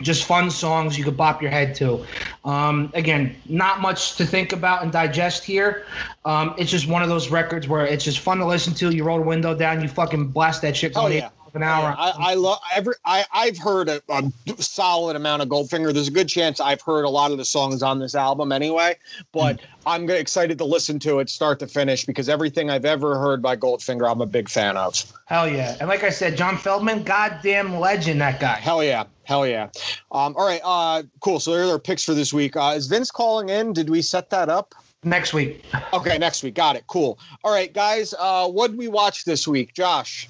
[0.00, 2.06] just fun songs you could bop your head to.
[2.44, 5.86] Um, again, not much to think about and digest here.
[6.24, 8.94] Um, it's just one of those records where it's just fun to listen to.
[8.94, 11.30] You roll the window down, you fucking blast that shit Oh yeah.
[11.54, 11.94] Miles an hour.
[11.98, 12.94] I, I love every.
[13.04, 14.30] I I've heard a, a
[14.62, 15.92] solid amount of Goldfinger.
[15.92, 18.96] There's a good chance I've heard a lot of the songs on this album anyway.
[19.32, 23.42] But I'm excited to listen to it start to finish because everything I've ever heard
[23.42, 25.12] by Goldfinger, I'm a big fan of.
[25.26, 25.76] Hell yeah!
[25.80, 28.56] And like I said, John Feldmann, goddamn legend, that guy.
[28.56, 29.68] Hell yeah, hell yeah.
[30.12, 31.40] Um, all right, uh, cool.
[31.40, 32.56] So there are our picks for this week.
[32.56, 33.72] Uh, is Vince calling in?
[33.72, 34.74] Did we set that up?
[35.04, 36.54] Next week, Okay, next week.
[36.54, 36.84] Got it.
[36.88, 37.18] Cool.
[37.44, 38.14] All right, guys.
[38.18, 40.28] Uh, what did we watch this week, Josh?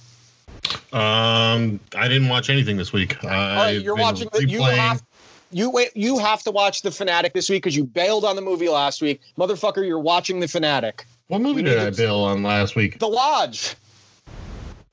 [0.92, 3.22] Um, I didn't watch anything this week.
[3.22, 4.28] All right, you're watching.
[4.32, 5.02] The, you have.
[5.50, 5.90] You wait.
[5.94, 9.00] You have to watch the Fanatic this week because you bailed on the movie last
[9.00, 9.86] week, motherfucker.
[9.86, 11.04] You're watching the Fanatic.
[11.28, 12.98] What movie we did I bail on last week?
[12.98, 13.74] The Lodge.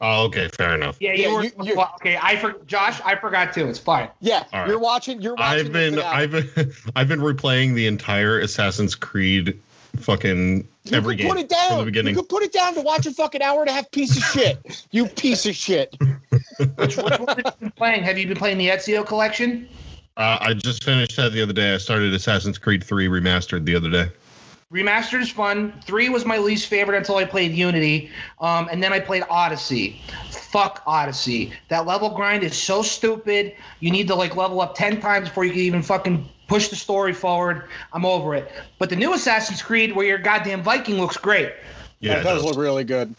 [0.01, 0.97] Oh, okay, fair enough.
[0.99, 2.17] yeah, you Yeah, were you- you- well, okay.
[2.21, 3.67] I for Josh, I forgot too.
[3.67, 4.09] It's fine.
[4.19, 4.67] Yeah, All right.
[4.69, 5.21] you're watching.
[5.21, 5.65] You're watching.
[5.67, 9.59] I've been I've been I've been replaying the entire Assassin's Creed
[9.97, 11.69] fucking You every game put it down.
[11.69, 12.15] from the beginning.
[12.15, 14.23] You could put it down to watch a fucking hour and a half piece of
[14.23, 14.85] shit.
[14.91, 15.95] You piece of shit.
[16.75, 18.03] Which, which one have you been playing?
[18.03, 19.67] Have you been playing the Ezio collection?
[20.17, 21.73] Uh, I just finished that the other day.
[21.73, 24.07] I started Assassin's Creed 3 remastered the other day.
[24.73, 25.73] Remastered is fun.
[25.85, 30.01] Three was my least favorite until I played Unity, um, and then I played Odyssey.
[30.31, 31.53] Fuck Odyssey.
[31.69, 33.53] That level grind is so stupid.
[33.79, 36.75] You need to like level up ten times before you can even fucking push the
[36.75, 37.65] story forward.
[37.93, 38.51] I'm over it.
[38.79, 41.53] But the new Assassin's Creed, where your goddamn Viking looks great.
[41.99, 42.45] Yeah, that it does does.
[42.45, 43.13] look really good.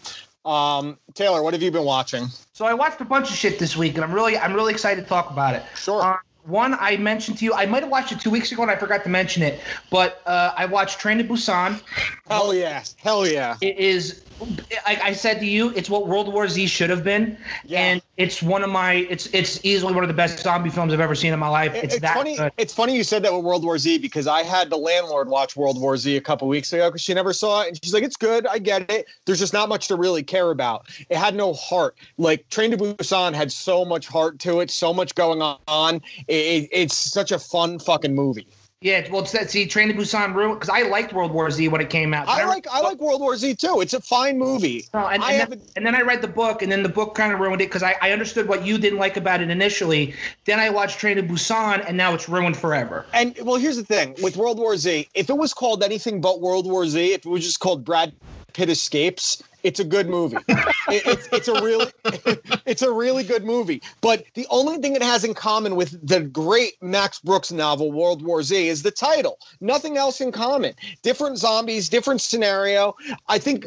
[0.45, 2.27] Um, Taylor, what have you been watching?
[2.53, 5.03] So I watched a bunch of shit this week, and I'm really I'm really excited
[5.03, 5.63] to talk about it.
[5.77, 6.03] Sure.
[6.03, 8.71] Uh, one I mentioned to you, I might have watched it two weeks ago, and
[8.71, 9.61] I forgot to mention it.
[9.91, 11.83] But uh, I watched Train to Busan.
[12.29, 13.57] Hell yeah, hell yeah.
[13.61, 17.39] It is, like I said to you, it's what World War Z should have been,
[17.65, 17.81] Yeah.
[17.81, 21.01] and it's one of my it's it's easily one of the best zombie films I've
[21.01, 21.75] ever seen in my life.
[21.75, 22.37] It's, It's, that funny.
[22.37, 22.53] good.
[22.57, 25.57] It's funny you said that with World War Z because I had the landlord watch
[25.57, 28.03] World War Z a couple weeks ago because she never saw it and she's like,
[28.05, 29.07] "It's good, I get it.
[29.25, 30.87] There's just not much to really care about.
[31.09, 31.97] It had no heart.
[32.19, 35.97] Like Train to Busan had so much heart to it, so much going on.
[36.29, 38.47] It, it- it's such a fun fucking movie.
[38.87, 41.91] Yeah, well, see, Train to Busan ruined because I liked World War Z when it
[41.91, 42.29] came out.
[42.29, 43.81] I But like I like World War Z too.
[43.81, 44.85] It's a fine movie.
[44.95, 47.33] No, and, and, then, and then I read the book, and then the book kind
[47.33, 50.15] of ruined it because I, I understood what you didn't like about it initially.
[50.45, 53.05] Then I watched Train to Busan, and now it's ruined forever.
[53.13, 55.09] And well, here's the thing with World War Z.
[55.15, 58.13] If it was called anything but World War Z, if it was just called Brad
[58.53, 60.37] Pitt Escapes, it's a good movie.
[60.49, 61.87] It- it's it's a really
[62.67, 63.83] it's a really good movie.
[64.01, 68.23] But the only thing it has in common with the great Max Brooks novel World
[68.23, 69.39] War Z is the title.
[69.61, 70.75] Nothing else in common.
[71.03, 72.95] Different zombies, different scenario.
[73.29, 73.65] I think.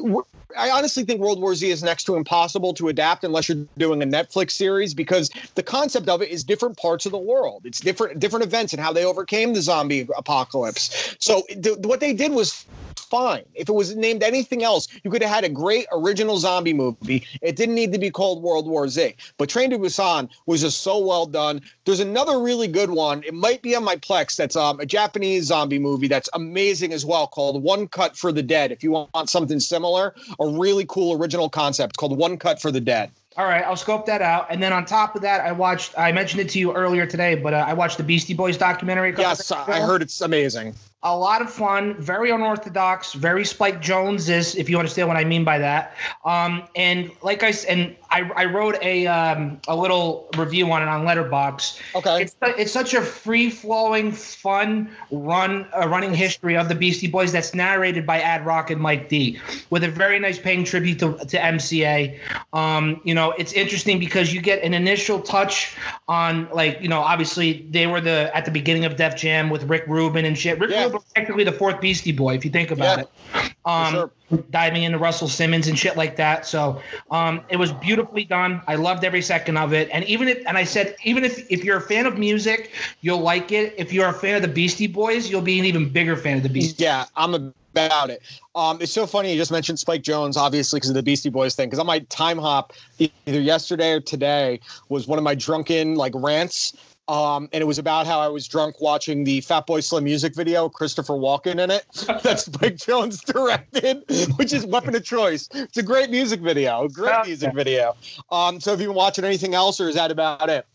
[0.58, 4.02] I honestly think World War Z is next to impossible to adapt unless you're doing
[4.02, 7.64] a Netflix series because the concept of it is different parts of the world.
[7.66, 11.16] It's different different events and how they overcame the zombie apocalypse.
[11.20, 13.44] So th- what they did was fine.
[13.54, 17.26] If it was named anything else, you could have had a great original zombie movie.
[17.42, 19.16] It didn't need to be called World War Z.
[19.38, 21.62] But Train to Busan was just so well done.
[21.86, 23.24] There's another really good one.
[23.24, 24.36] It might be on my Plex.
[24.36, 28.44] That's um, a Japanese zombie movie that's amazing as well, called One Cut for the
[28.44, 28.72] Dead.
[28.72, 32.82] If you want something similar, a really cool original concept called One Cut for the
[32.82, 33.12] Dead.
[33.38, 34.48] All right, I'll scope that out.
[34.50, 35.98] And then on top of that, I watched.
[35.98, 39.14] I mentioned it to you earlier today, but uh, I watched the Beastie Boys documentary.
[39.18, 40.76] Yes, I heard it's amazing.
[41.02, 45.24] A lot of fun, very unorthodox, very Spike Jonze is, if you understand what I
[45.24, 45.96] mean by that.
[46.26, 50.90] Um, and like I and I, I wrote a um, a little review on it
[50.90, 51.80] on Letterboxd.
[51.96, 52.24] Okay.
[52.24, 57.32] It's it's such a free flowing, fun run uh, running history of the Beastie Boys
[57.32, 61.18] that's narrated by Ad Rock and Mike D, with a very nice paying tribute to,
[61.18, 62.20] to MCA.
[62.52, 65.78] Um, you know, it's interesting because you get an initial touch
[66.10, 69.64] on like you know obviously they were the at the beginning of Def Jam with
[69.64, 70.60] Rick Rubin and shit.
[70.60, 70.89] Rick Yeah.
[70.94, 73.04] Was technically the fourth Beastie Boy if you think about Yeah.
[73.44, 73.54] it.
[73.66, 74.12] Um, sure.
[74.52, 76.48] diving into Russell Simmons and shit like that.
[76.48, 78.62] So um, it was beautifully done.
[78.68, 79.90] I loved every second of it.
[79.92, 82.72] And even if, and I said, even if if you're a fan of music,
[83.02, 83.76] you'll like it.
[83.78, 86.44] If you're a fan of the Beastie Boys, you'll be an even bigger fan of
[86.44, 86.84] the Beastie.
[86.84, 88.22] Yeah, I'm about it.
[88.56, 91.56] Um, it's so funny you just mentioned Spike Jonze, obviously because of the Beastie Boys
[91.56, 91.68] thing.
[91.68, 96.14] Because on my time hop, either yesterday or today, was one of my drunken like
[96.16, 96.74] rants.
[97.10, 100.70] Um, and it was about how I was drunk watching the Fatboy Slim music video,
[100.70, 101.84] Christopher Walken in it,
[102.24, 104.04] that Spike Jonze directed,
[104.38, 105.50] which is Weapon of Choice.
[105.56, 107.96] It's a great music video, great music video.
[108.32, 110.68] Um, so have you been watching anything else, or is that about it?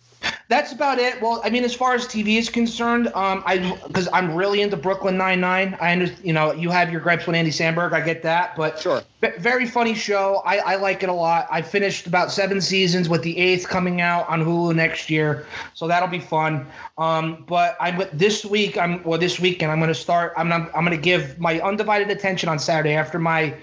[0.48, 1.20] That's about it.
[1.22, 4.76] Well, I mean, as far as TV is concerned, um, I because I'm really into
[4.76, 5.76] Brooklyn Nine Nine.
[5.80, 7.92] I understand, you know, you have your gripes with Andy Samberg.
[7.92, 9.02] I get that, but Sure.
[9.22, 10.42] v- very funny show.
[10.44, 11.48] I, I like it a lot.
[11.50, 15.88] I finished about seven seasons with the eighth coming out on Hulu next year, so
[15.88, 16.66] that'll be fun.
[16.98, 20.34] Um, but I am this week, I'm well this weekend, I'm going to start.
[20.36, 23.54] I'm I'm, I'm going to give my undivided attention on Saturday after my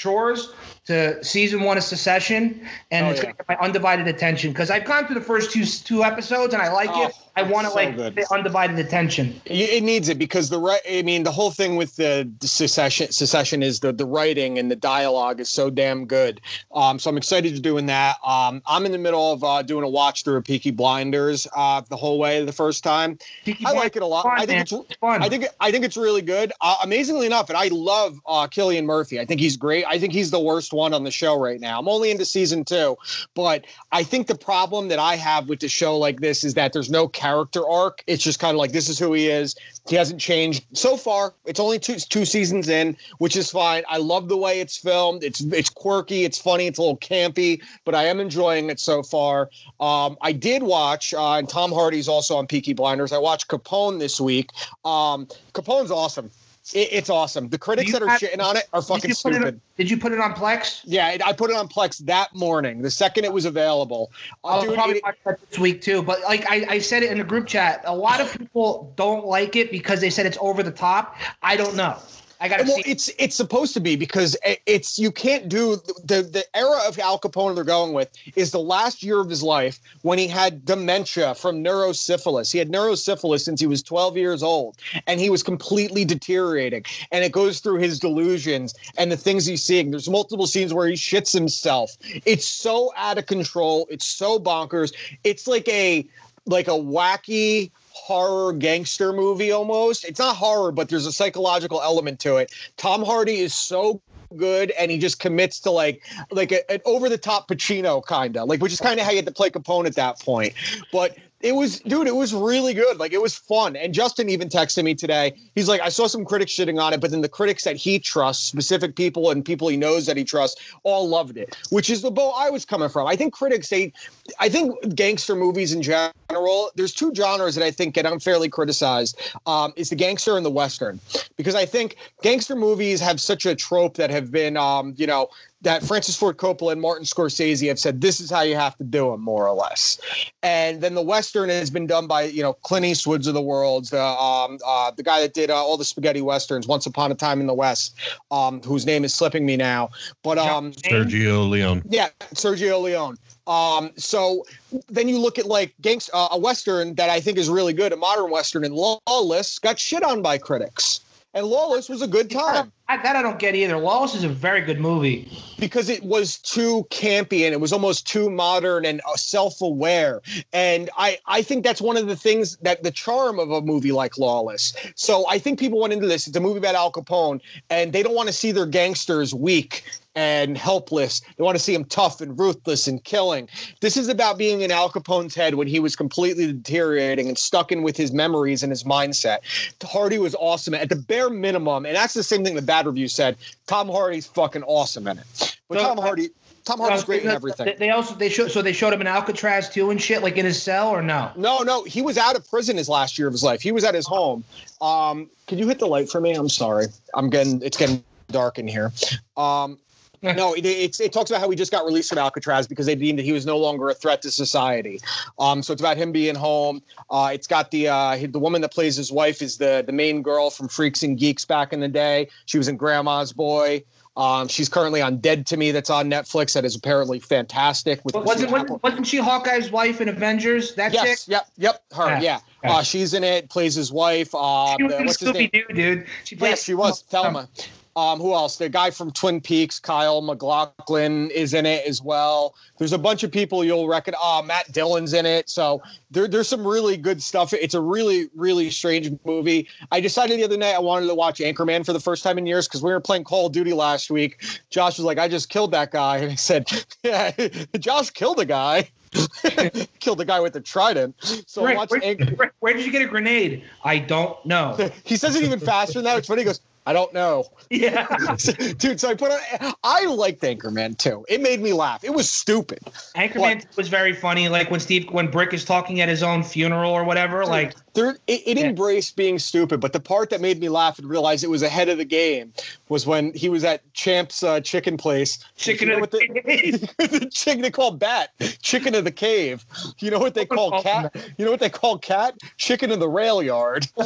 [0.00, 0.52] chores
[0.86, 3.24] to season one of Succession, and Oh, it's yeah.
[3.24, 6.54] going to get my undivided attention because I've gone through the first two two episodes
[6.54, 7.14] and I like Oh, it.
[7.36, 8.14] I want to so like good.
[8.14, 9.40] the undivided attention.
[9.44, 10.80] It needs it because the right.
[10.88, 14.76] I mean, the whole thing with the, Succession Succession is the the writing and the
[14.76, 16.40] dialogue is so damn good.
[16.74, 18.16] Um, so I'm excited to doing that.
[18.24, 21.82] Um, I'm in the middle of uh, doing a watch through of Peaky Blinders uh,
[21.88, 23.18] the whole way the first time.
[23.44, 24.24] Peaky I like it a lot.
[24.24, 24.62] fun, I think man.
[24.62, 25.22] it's It's fun.
[25.22, 26.52] I think I think it's really good.
[26.60, 29.20] Uh, amazingly enough, and I love uh, Cillian Murphy.
[29.20, 29.84] I think he's great.
[29.86, 31.78] I think he's the worst one on the show right now.
[31.78, 32.96] I'm only into season two,
[33.34, 36.72] but I think the problem that I have with the show like this is that
[36.72, 38.02] there's no character arc.
[38.06, 39.54] It's just kind of like this is who he is.
[39.88, 41.34] He hasn't changed so far.
[41.44, 43.82] It's only two two seasons in, which is fine.
[43.88, 45.22] I love the way it's filmed.
[45.22, 46.24] It's it's quirky.
[46.24, 46.66] It's funny.
[46.66, 49.50] It's a little campy, but I am enjoying it so far.
[49.80, 53.12] Um, I did watch, uh, and Tom Hardy's also on Peaky Blinders.
[53.12, 54.50] I watched Capone this week.
[54.86, 56.30] Um, Capone's awesome.
[56.74, 57.48] It, it's awesome.
[57.48, 59.44] The critics that are have- shitting on it are fucking it stupid.
[59.44, 60.80] on- did you put it on Plex?
[60.84, 64.10] Yeah, it- I put it on Plex that morning, the second it was available.
[64.44, 66.02] I'll dude, probably it- watch that this week too.
[66.02, 69.26] But like I, I said it in the group chat, a lot of people don't
[69.26, 71.16] like it because they said it's over the top.
[71.42, 71.96] I don't know.
[72.40, 72.90] I gotta well, see.
[72.90, 74.34] it's it's supposed to be because
[74.64, 78.60] it's you can't do the the era of Al Capone they're going with is the
[78.60, 82.50] last year of his life when he had dementia from neurosyphilis.
[82.50, 86.84] He had neurosyphilis since he was 12 years old, and he was completely deteriorating.
[87.12, 89.90] And it goes through his delusions and the things he's seeing.
[89.90, 91.96] There's multiple scenes where he shits himself.
[92.24, 93.86] It's so out of control.
[93.90, 94.94] It's so bonkers.
[95.24, 96.06] It's like a
[96.46, 100.04] like a wacky horror gangster movie almost.
[100.04, 102.52] It's not horror, but there's a psychological element to it.
[102.76, 104.00] Tom Hardy is so
[104.36, 108.36] good and he just commits to like like a, an over the top Pacino kind
[108.36, 110.54] of like which is kind of how you had to play Capone at that point.
[110.92, 112.98] But it was dude, it was really good.
[112.98, 113.76] Like it was fun.
[113.76, 115.34] And Justin even texted me today.
[115.54, 117.98] He's like, I saw some critics shitting on it, but then the critics that he
[117.98, 122.02] trusts, specific people and people he knows that he trusts, all loved it, which is
[122.02, 123.06] the boat I was coming from.
[123.06, 123.92] I think critics they
[124.38, 129.20] I think gangster movies in general, there's two genres that I think get unfairly criticized.
[129.46, 131.00] Um, is the gangster and the western,
[131.36, 135.28] because I think gangster movies have such a trope that have been, um, you know,
[135.62, 138.84] that Francis Ford Coppola and Martin Scorsese have said this is how you have to
[138.84, 140.00] do them, more or less.
[140.42, 143.86] And then the western has been done by you know Clint Eastwood's of the world,
[143.86, 147.14] the um, uh, the guy that did uh, all the spaghetti westerns, Once Upon a
[147.14, 147.98] Time in the West,
[148.30, 149.90] um, whose name is slipping me now.
[150.22, 151.82] But um, Sergio Leone.
[151.88, 153.18] yeah, Sergio Leone.
[153.46, 154.44] Um, so
[154.88, 157.92] then you look at like gangs, uh, a western that I think is really good,
[157.92, 161.00] a modern western, and Lawless got shit on by critics,
[161.34, 162.72] and Lawless was a good time.
[162.88, 163.76] I, that I don't get either.
[163.78, 165.30] Lawless is a very good movie.
[165.58, 170.22] because it was too campy and it was almost too modern and uh, self-aware.
[170.52, 173.92] And i i think that's one of the things that the charm of a movie
[173.92, 174.74] like lawless.
[174.96, 176.26] So i think people went into this.
[176.26, 179.84] It's a movie about al capone and they don't want to see their gangsters weak
[180.14, 181.20] and helpless.
[181.36, 183.48] They want to see him tough and ruthless and killing.
[183.80, 187.70] This is about being in Al Capone's head when he was completely deteriorating and stuck
[187.70, 189.38] in with his memories and his mindset.
[189.82, 193.08] Hardy was awesome at the bare minimum, and that's the same thing the bad review
[193.08, 193.36] said.
[193.66, 195.56] Tom Hardy's fucking awesome in it.
[195.68, 196.30] But Tom Hardy,
[196.64, 197.72] Tom Hardy's Uh, great in everything.
[197.78, 200.44] They also they showed so they showed him in Alcatraz too and shit, like in
[200.44, 201.30] his cell or no?
[201.36, 203.62] No, no, he was out of prison his last year of his life.
[203.62, 204.42] He was at his home.
[204.80, 206.32] Um, could you hit the light for me?
[206.34, 206.86] I'm sorry.
[207.14, 208.92] I'm getting it's getting dark in here.
[209.36, 209.78] Um,
[210.36, 212.94] no, it, it's, it talks about how he just got released from Alcatraz because they
[212.94, 215.00] deemed that he was no longer a threat to society.
[215.38, 216.82] Um, so it's about him being home.
[217.08, 220.22] Uh, it's got the uh, the woman that plays his wife is the the main
[220.22, 222.28] girl from Freaks and Geeks back in the day.
[222.46, 223.84] She was in Grandma's Boy.
[224.16, 225.70] Um, she's currently on Dead to Me.
[225.70, 226.54] That's on Netflix.
[226.54, 228.04] That is apparently fantastic.
[228.04, 230.74] With wasn't wasn't, wasn't she Hawkeye's wife in Avengers?
[230.74, 231.00] That chick?
[231.04, 232.20] Yes, yep, yep, her, Yeah.
[232.20, 232.38] yeah.
[232.62, 232.72] Yeah.
[232.76, 234.34] Uh, she's in it, plays his wife.
[234.34, 235.22] Uh, She was the- in what's?
[235.22, 236.06] Scooby Doo, dude.
[236.24, 237.48] She played Yes, she was Thelma.
[237.96, 238.56] Um, who else?
[238.56, 242.54] The guy from Twin Peaks, Kyle MacLachlan, is in it as well.
[242.78, 244.14] There's a bunch of people you'll reckon.
[244.22, 245.50] Uh, Matt Dillon's in it.
[245.50, 247.52] So there, there's some really good stuff.
[247.52, 249.68] It's a really, really strange movie.
[249.90, 252.46] I decided the other night I wanted to watch Anchorman for the first time in
[252.46, 254.42] years because we were playing Call of Duty last week.
[254.70, 256.68] Josh was like, "I just killed that guy," and I said,
[257.02, 257.32] "Yeah,
[257.78, 258.90] Josh killed a guy."
[259.98, 261.16] killed the guy with the trident.
[261.46, 263.64] So I Rick, watched where, Rick, where did you get a grenade?
[263.84, 264.90] I don't know.
[265.04, 266.18] he says it even faster than that.
[266.18, 266.42] It's funny.
[266.42, 267.44] He goes, I don't know.
[267.70, 268.06] yeah.
[268.78, 271.24] Dude, so I put on, I liked Anchorman too.
[271.28, 272.04] It made me laugh.
[272.04, 272.80] It was stupid.
[273.16, 274.48] Anchorman was very funny.
[274.48, 277.44] Like when Steve, when Brick is talking at his own funeral or whatever.
[277.44, 278.66] Like There, it, it Yeah.
[278.66, 281.88] embraced being stupid, but the part that made me laugh and realize it was ahead
[281.88, 282.52] of the game
[282.88, 285.38] was when he was at Champ's uh, chicken place.
[285.56, 288.30] chicken You know in what the the, the chicken they call bat,
[288.62, 289.64] chicken of the cave.
[289.98, 291.14] You know what they call cat?
[291.36, 292.34] You know what they call cat?
[292.58, 293.86] Chicken of the rail yard.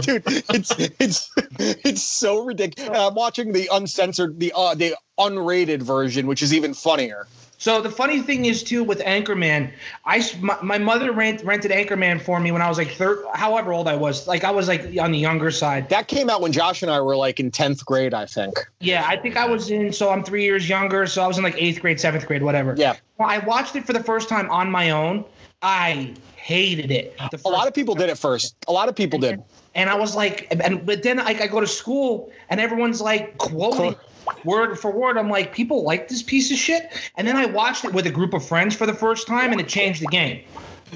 [0.00, 2.88] Dude, it's it's it's so ridiculous.
[2.88, 7.26] And I'm watching the uncensored, the uh, the unrated version, which is even funnier.
[7.64, 9.72] So the funny thing is too with Anchorman,
[10.04, 13.72] I my, my mother rent, rented Anchorman for me when I was like thir- however
[13.72, 14.28] old I was.
[14.28, 15.88] Like I was like on the younger side.
[15.88, 18.52] That came out when Josh and I were like in tenth grade, I think.
[18.80, 19.94] Yeah, I think I was in.
[19.94, 21.06] So I'm three years younger.
[21.06, 22.74] So I was in like eighth grade, seventh grade, whatever.
[22.76, 22.96] Yeah.
[23.16, 25.24] Well, I watched it for the first time on my own.
[25.62, 27.18] I hated it.
[27.46, 28.56] A lot of people did it first.
[28.68, 29.42] A lot of people did.
[29.74, 33.38] and I was like, and but then like I go to school and everyone's like
[33.38, 33.96] quoting
[34.44, 35.16] word for word.
[35.16, 36.92] I'm like, people like this piece of shit.
[37.16, 39.60] And then I watched it with a group of friends for the first time, and
[39.60, 40.42] it changed the game.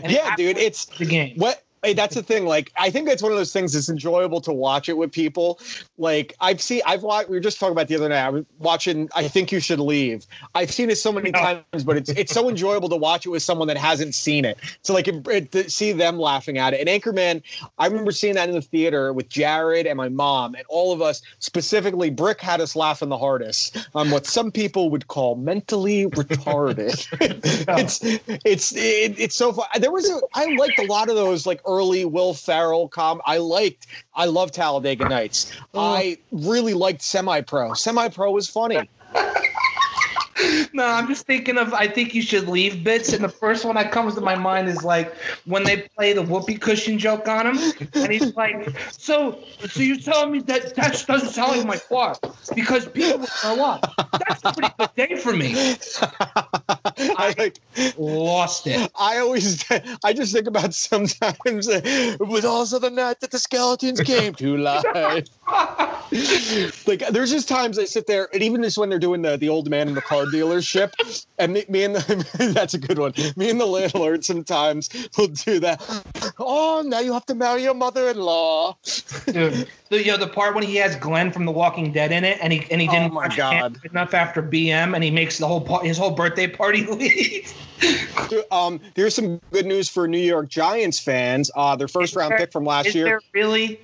[0.02, 1.34] And Yeah, dude, it's the game.
[1.36, 2.46] what hey, that's the thing.
[2.46, 5.60] Like, I think that's one of those things that's enjoyable to watch it with people.
[5.96, 7.28] Like, I've seen, I've watched.
[7.28, 8.24] We were just talking about the other night.
[8.24, 9.08] I was watching.
[9.14, 10.26] I think you should leave.
[10.54, 11.40] I've seen it so many No.
[11.40, 14.58] times, but it's it's so enjoyable to watch it with someone that hasn't seen it.
[14.82, 16.86] So like, it, it, to see them laughing at it.
[16.86, 17.42] And Anchorman,
[17.78, 21.02] I remember seeing that in the theater with Jared and my mom, and all of
[21.02, 21.22] us.
[21.38, 27.06] Specifically, Brick had us laughing the hardest on what some people would call mentally retarded.
[27.78, 28.00] it's
[28.44, 29.66] it's it, it's so fun.
[29.78, 33.20] There was a I liked a lot of those like early Will Ferrell com.
[33.24, 33.86] I liked.
[34.14, 35.52] I love Talladega Nights.
[35.52, 35.60] Mm.
[35.74, 37.74] I really liked Semi Pro.
[37.74, 38.88] Semi Pro was funny.
[40.72, 41.74] No, I'm just thinking of.
[41.74, 44.68] I think you should leave bits, and the first one that comes to my mind
[44.68, 45.14] is like
[45.46, 47.58] when they play the whoopee cushion joke on him,
[47.94, 52.16] and he's like, "So, so you're telling me that that doesn't sound like my car
[52.54, 53.92] because people will grow up?
[54.28, 55.54] That's a pretty good day for me."
[56.02, 57.58] I like.
[57.96, 58.90] Lost it.
[58.98, 59.64] I always,
[60.04, 64.34] I just think about sometimes uh, it was also the night that the skeletons came
[64.34, 64.84] to life.
[66.86, 69.48] like there's just times I sit there, and even just when they're doing the the
[69.48, 70.92] old man in the car dealership,
[71.38, 73.12] and me, me and the, that's a good one.
[73.36, 75.82] Me and the landlord sometimes will do that.
[76.38, 78.76] Oh, now you have to marry your mother-in-law.
[79.26, 82.24] Dude, the, you know the part when he has Glenn from The Walking Dead in
[82.24, 83.78] it, and he and he didn't Oh my God.
[83.84, 87.52] Enough after BM, and he makes the whole his whole birthday party leave.
[88.50, 91.50] Um, there's some good news for New York Giants fans.
[91.54, 93.04] Uh, their first round pick from last Is year.
[93.04, 93.80] there really?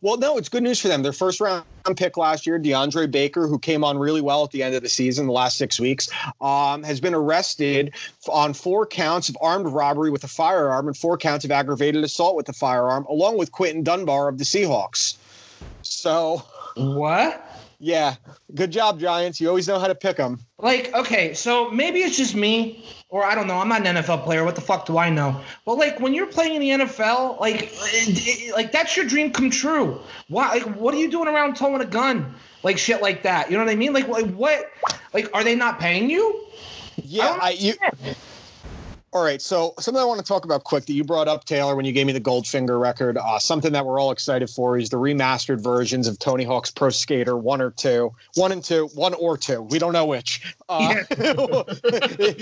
[0.00, 1.02] Well, no, it's good news for them.
[1.02, 1.64] Their first round
[1.96, 4.88] pick last year, DeAndre Baker, who came on really well at the end of the
[4.88, 6.08] season, the last six weeks,
[6.40, 7.94] um, has been arrested
[8.28, 12.36] on four counts of armed robbery with a firearm and four counts of aggravated assault
[12.36, 15.16] with a firearm, along with Quinton Dunbar of the Seahawks.
[15.82, 16.44] So,
[16.76, 17.47] What?
[17.78, 18.16] Yeah,
[18.54, 19.40] good job, Giants.
[19.40, 20.40] You always know how to pick them.
[20.58, 23.58] Like, okay, so maybe it's just me, or I don't know.
[23.58, 24.44] I'm not an NFL player.
[24.44, 25.40] What the fuck do I know?
[25.64, 29.50] But like, when you're playing in the NFL, like, it- like that's your dream come
[29.50, 30.00] true.
[30.28, 30.54] Why?
[30.54, 32.34] Like, what are you doing around towing a gun?
[32.64, 33.50] Like shit like that.
[33.50, 33.92] You know what I mean?
[33.92, 34.70] Like, like what?
[35.14, 36.44] Like, are they not paying you?
[37.04, 37.74] Yeah, don't I, you.
[39.10, 41.74] All right, so something I want to talk about quick that you brought up, Taylor,
[41.74, 43.16] when you gave me the Goldfinger record.
[43.16, 46.90] Uh, something that we're all excited for is the remastered versions of Tony Hawk's Pro
[46.90, 49.62] Skater one or two, one and two, one or two.
[49.62, 50.54] We don't know which.
[50.68, 51.04] Uh,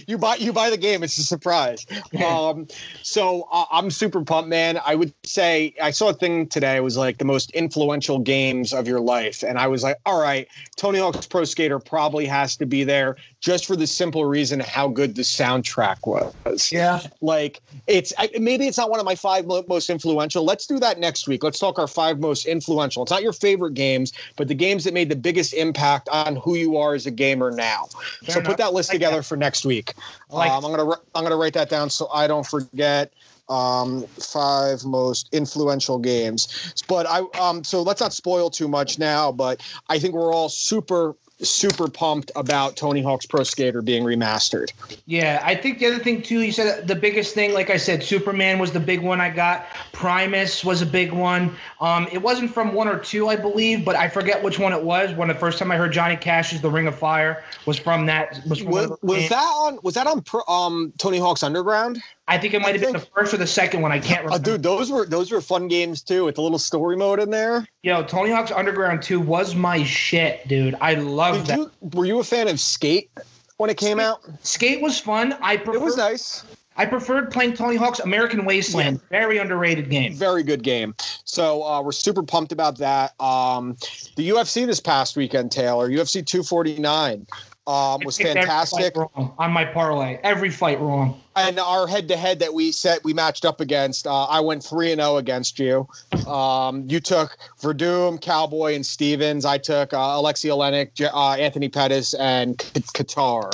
[0.09, 1.87] you buy you buy the game; it's a surprise.
[2.25, 2.67] Um,
[3.01, 4.81] so uh, I'm super pumped, man.
[4.85, 6.77] I would say I saw a thing today.
[6.77, 10.21] It was like the most influential games of your life, and I was like, all
[10.21, 13.17] right, Tony Hawk's Pro Skater probably has to be there
[13.47, 16.73] just for the simple reason how good the soundtrack was.
[16.73, 17.01] Yeah.
[17.21, 20.43] Like it's I, maybe it's not one of my five most influential.
[20.45, 21.45] Let's do that next week.
[21.45, 23.05] Let's talk our five most influential.
[23.05, 26.57] It's not your favorite games, but the games that made the biggest impact on who
[26.57, 27.85] you are as a gamer now.
[28.25, 28.45] so enough.
[28.45, 29.23] put that list like together that.
[29.23, 29.95] for next week.
[30.29, 33.13] like um, I'm gonna I'm gonna write that down so I don't forget.
[33.49, 36.75] Um, five most influential games.
[36.89, 39.31] But I um so let's not spoil too much now.
[39.31, 44.72] But I think we're all super super pumped about Tony Hawk's Pro Skater being remastered.
[45.07, 48.03] Yeah, I think the other thing too, you said the biggest thing, like I said,
[48.03, 49.66] Superman was the big one I got.
[49.93, 51.55] Primus was a big one.
[51.80, 54.82] Um, it wasn't from one or two, I believe, but I forget which one it
[54.82, 55.12] was.
[55.14, 58.41] When the first time I heard Johnny Cash's "The Ring of Fire" was from that.
[58.49, 62.01] Was from Was, was that on was that on Pro, um Tony Hawk's Underground?
[62.29, 63.93] I think it might have been the first or the second one.
[63.93, 64.51] I can't Oh, remember.
[64.53, 67.66] dude, those were those were fun games too, with the little story mode in there.
[67.83, 70.74] Yo, Tony Hawk's Underground 2 was my shit, dude.
[70.81, 71.59] I love Did that.
[71.59, 73.11] you were you a fan of Skate
[73.59, 74.20] when it came out?
[74.43, 75.37] Skate was fun.
[75.41, 76.43] I prefer, It was nice.
[76.79, 79.01] I preferred playing Tony Hawk's American Wasteland.
[79.09, 80.12] Very underrated game.
[80.14, 80.95] Very good game.
[81.24, 83.18] So uh, we're super pumped about that.
[83.18, 83.77] Um,
[84.16, 87.27] the UFC this past weekend, Taylor, UFC 249
[87.67, 88.97] um, was I picked every fantastic.
[88.97, 90.19] on my parlay.
[90.23, 91.21] Every fight wrong.
[91.35, 94.07] And our head to head that we set, we matched up against.
[94.07, 95.89] Uh, I went three and zero against you.
[96.27, 99.45] Um, you took Werdum, Cowboy, and Stephens.
[99.45, 103.53] I took uh, Aleksei Oleinik, J- uh, Anthony Pettis, and K- Kattar.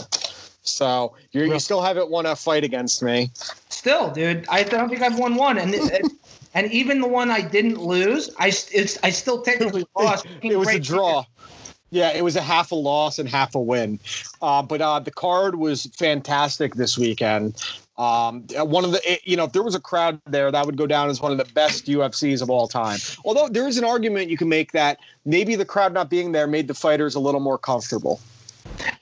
[0.63, 3.31] So you still haven't won a fight against me.
[3.69, 5.75] Still, dude, I don't think I've won one, and
[6.55, 10.27] and even the one I didn't lose, I I still technically lost.
[10.43, 11.25] it was a draw.
[11.93, 14.01] Yeah, it was a half a loss and half a win.
[14.41, 17.63] Uh, but uh, the card was fantastic this weekend.
[17.99, 20.87] Um, one of the, you know, if there was a crowd there, that would go
[20.87, 22.99] down as one of the best UFCs of all time.
[23.27, 26.47] Although there is an argument you can make that maybe the crowd not being there
[26.47, 28.21] made the fighters a little more comfortable.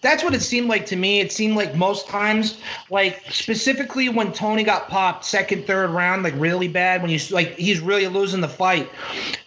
[0.03, 1.21] That's what it seemed like to me.
[1.21, 2.59] It seemed like most times,
[2.89, 7.57] like specifically when Tony got popped second, third round, like really bad, when you like
[7.57, 8.91] he's really losing the fight,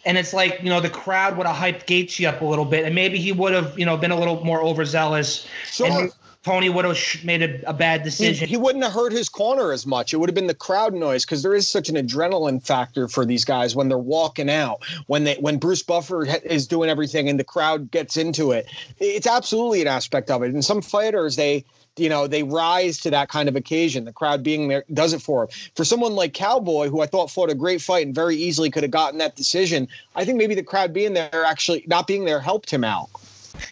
[0.05, 2.85] and it's like you know the crowd would have hyped Gaethje up a little bit,
[2.85, 5.87] and maybe he would have you know been a little more overzealous, Sure.
[5.87, 6.11] and
[6.43, 8.47] Tony would have made a, a bad He, decision.
[8.49, 10.13] he wouldn't have hurt his corner as much.
[10.13, 13.25] It would have been the crowd noise because there is such an adrenaline factor for
[13.25, 14.83] these guys when they're walking out.
[15.07, 18.67] When they when Bruce Buffer ha- is doing everything and the crowd gets into it,
[18.99, 20.53] it's absolutely an aspect of it.
[20.53, 21.63] And some fighters they
[21.95, 24.03] you know they rise to that kind of occasion.
[24.03, 25.55] The crowd being there does it for them.
[25.75, 28.83] For someone like Cowboy, who I thought fought a great fight and very easily could
[28.83, 32.41] have gotten that decision, I think maybe the crowd being there actually not being there
[32.41, 33.09] helped him out.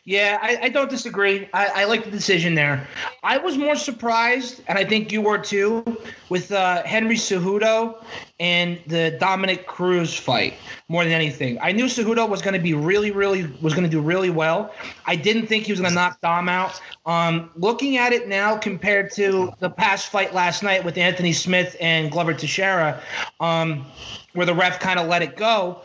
[0.04, 1.48] Yeah, I, I don't disagree.
[1.54, 2.88] I, I like the decision there.
[3.24, 5.84] I was more surprised, and I think you were too,
[6.30, 8.04] with uh, Henry Cejudo
[8.40, 10.56] and the Dominick Cruz fight
[10.88, 11.58] more than anything.
[11.62, 14.74] I knew Cejudo was going to be really, really was going to do really well.
[15.06, 16.82] I didn't think he was going to knock Dom out.
[17.06, 21.76] Um, looking at it now compared to the past fight last night with Anthony Smith
[21.80, 23.02] and Glover Teixeira,
[23.40, 23.86] um,
[24.34, 25.82] where the ref kind of let it go,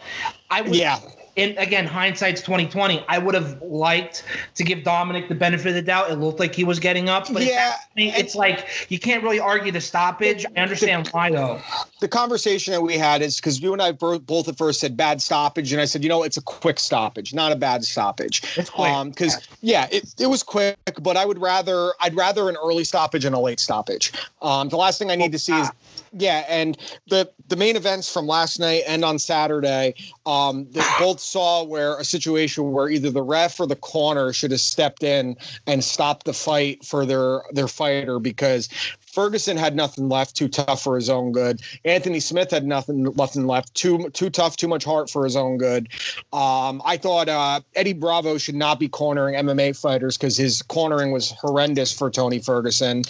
[0.50, 0.98] I would Yeah.
[1.36, 3.04] And again, hindsight's twenty twenty.
[3.08, 4.24] I would have liked
[4.54, 6.10] to give Dominic the benefit of the doubt.
[6.10, 9.40] It looked like he was getting up, but Yeah, it's, it's like you can't really
[9.40, 10.46] argue the stoppage.
[10.56, 11.60] I understand why though.
[12.00, 15.22] The conversation that we had is because you and I both at first said bad
[15.22, 18.42] stoppage, and I said, you know, it's a quick stoppage, not a bad stoppage.
[18.56, 18.92] It's quick.
[19.10, 23.24] Because yeah, it, it was quick, but I would rather I'd rather an early stoppage
[23.24, 24.12] and a late stoppage.
[24.42, 25.70] Um, the last thing I need to see is
[26.12, 26.78] yeah, and
[27.08, 29.94] the the main events from last night and on Saturday,
[30.24, 34.50] um, they both saw where a situation where either the ref or the corner should
[34.50, 35.36] have stepped in
[35.66, 38.68] and stopped the fight for their their fighter because
[39.16, 41.62] Ferguson had nothing left, too tough for his own good.
[41.86, 45.56] Anthony Smith had nothing nothing left, too too tough, too much heart for his own
[45.56, 45.88] good.
[46.34, 51.12] Um, I thought uh, Eddie Bravo should not be cornering MMA fighters because his cornering
[51.12, 53.04] was horrendous for Tony Ferguson.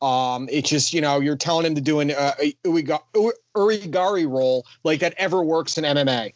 [0.00, 2.32] Um, it's just you know you're telling him to do an uh,
[2.64, 6.32] Uiga- urigari roll like that ever works in MMA.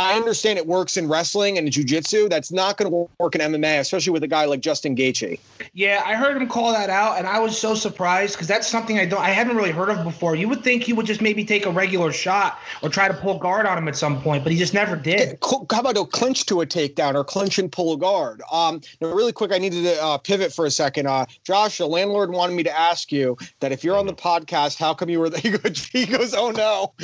[0.00, 2.30] I understand it works in wrestling and jiu-jitsu.
[2.30, 5.38] That's not going to work in MMA, especially with a guy like Justin Gaethje.
[5.74, 8.98] Yeah, I heard him call that out, and I was so surprised because that's something
[8.98, 10.34] I don't, I haven't really heard of before.
[10.34, 13.38] You would think he would just maybe take a regular shot or try to pull
[13.38, 15.36] guard on him at some point, but he just never did.
[15.42, 18.40] How about a clinch to a takedown or clinch and pull a guard?
[18.50, 21.08] Um, now, really quick, I needed to uh, pivot for a second.
[21.08, 24.78] Uh, Josh, the landlord wanted me to ask you that if you're on the podcast,
[24.78, 25.40] how come you were the,
[25.92, 26.94] he goes, oh no,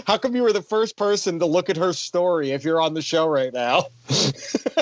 [0.06, 2.94] how come you were the first person to look at her story if you're on
[2.94, 3.84] the show right now?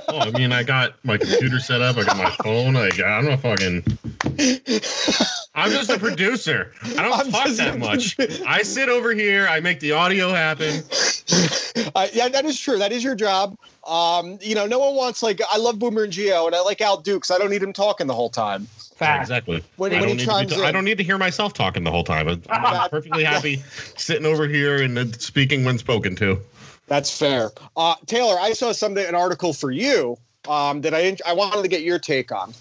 [0.06, 1.96] Oh, I mean, I got my computer set up.
[1.96, 2.76] I got my phone.
[2.76, 3.82] I got, I'm a fucking.
[5.54, 6.72] I'm just a producer.
[6.82, 8.16] I don't I'm talk just that much.
[8.46, 9.46] I sit over here.
[9.48, 10.82] I make the audio happen.
[11.96, 12.78] Uh, yeah, that is true.
[12.78, 13.56] That is your job.
[13.86, 16.80] Um, you know, no one wants like I love Boomer and Gio, and I like
[16.80, 17.30] Al Dukes.
[17.30, 18.66] I don't need him talking the whole time.
[18.96, 19.22] Fact.
[19.22, 19.62] Exactly.
[19.76, 20.64] When- I, when don't he need to chimes be, in.
[20.64, 22.28] I don't need to hear myself talking the whole time.
[22.28, 23.56] I'm, I'm perfectly happy
[23.96, 26.40] sitting over here and uh, speaking when spoken to.
[26.86, 27.50] That's fair.
[27.76, 30.16] Uh, Taylor, I saw something an article for you
[30.48, 32.52] um, that I I wanted to get your take on.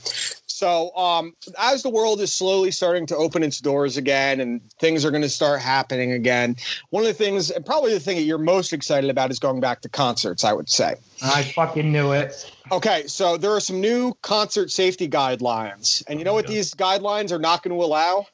[0.53, 5.03] So, um, as the world is slowly starting to open its doors again and things
[5.03, 6.55] are going to start happening again,
[6.91, 9.59] one of the things, and probably the thing that you're most excited about, is going
[9.59, 10.95] back to concerts, I would say.
[11.21, 12.49] I fucking knew it.
[12.71, 16.03] Okay, so there are some new concert safety guidelines.
[16.07, 18.28] And you know what these guidelines are not going to allow?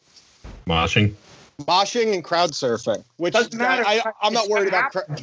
[0.67, 1.13] Moshing.
[1.61, 3.83] Moshing and crowd surfing, which Doesn't matter.
[3.87, 4.91] I, I'm not worried about.
[4.91, 5.17] Cra-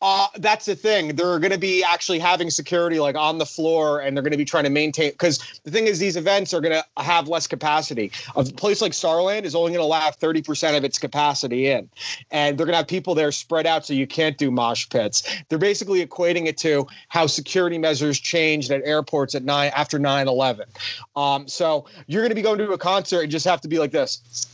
[0.00, 1.16] uh, that's the thing.
[1.16, 4.38] They're going to be actually having security like on the floor, and they're going to
[4.38, 5.10] be trying to maintain.
[5.10, 8.12] Because the thing is, these events are going to have less capacity.
[8.36, 11.88] A place like Starland is only going to allow 30% of its capacity in,
[12.30, 15.22] and they're going to have people there spread out, so you can't do mosh pits.
[15.48, 20.66] They're basically equating it to how security measures changed at airports at nine after 9/11.
[21.16, 23.80] Um, so you're going to be going to a concert and just have to be
[23.80, 24.46] like this.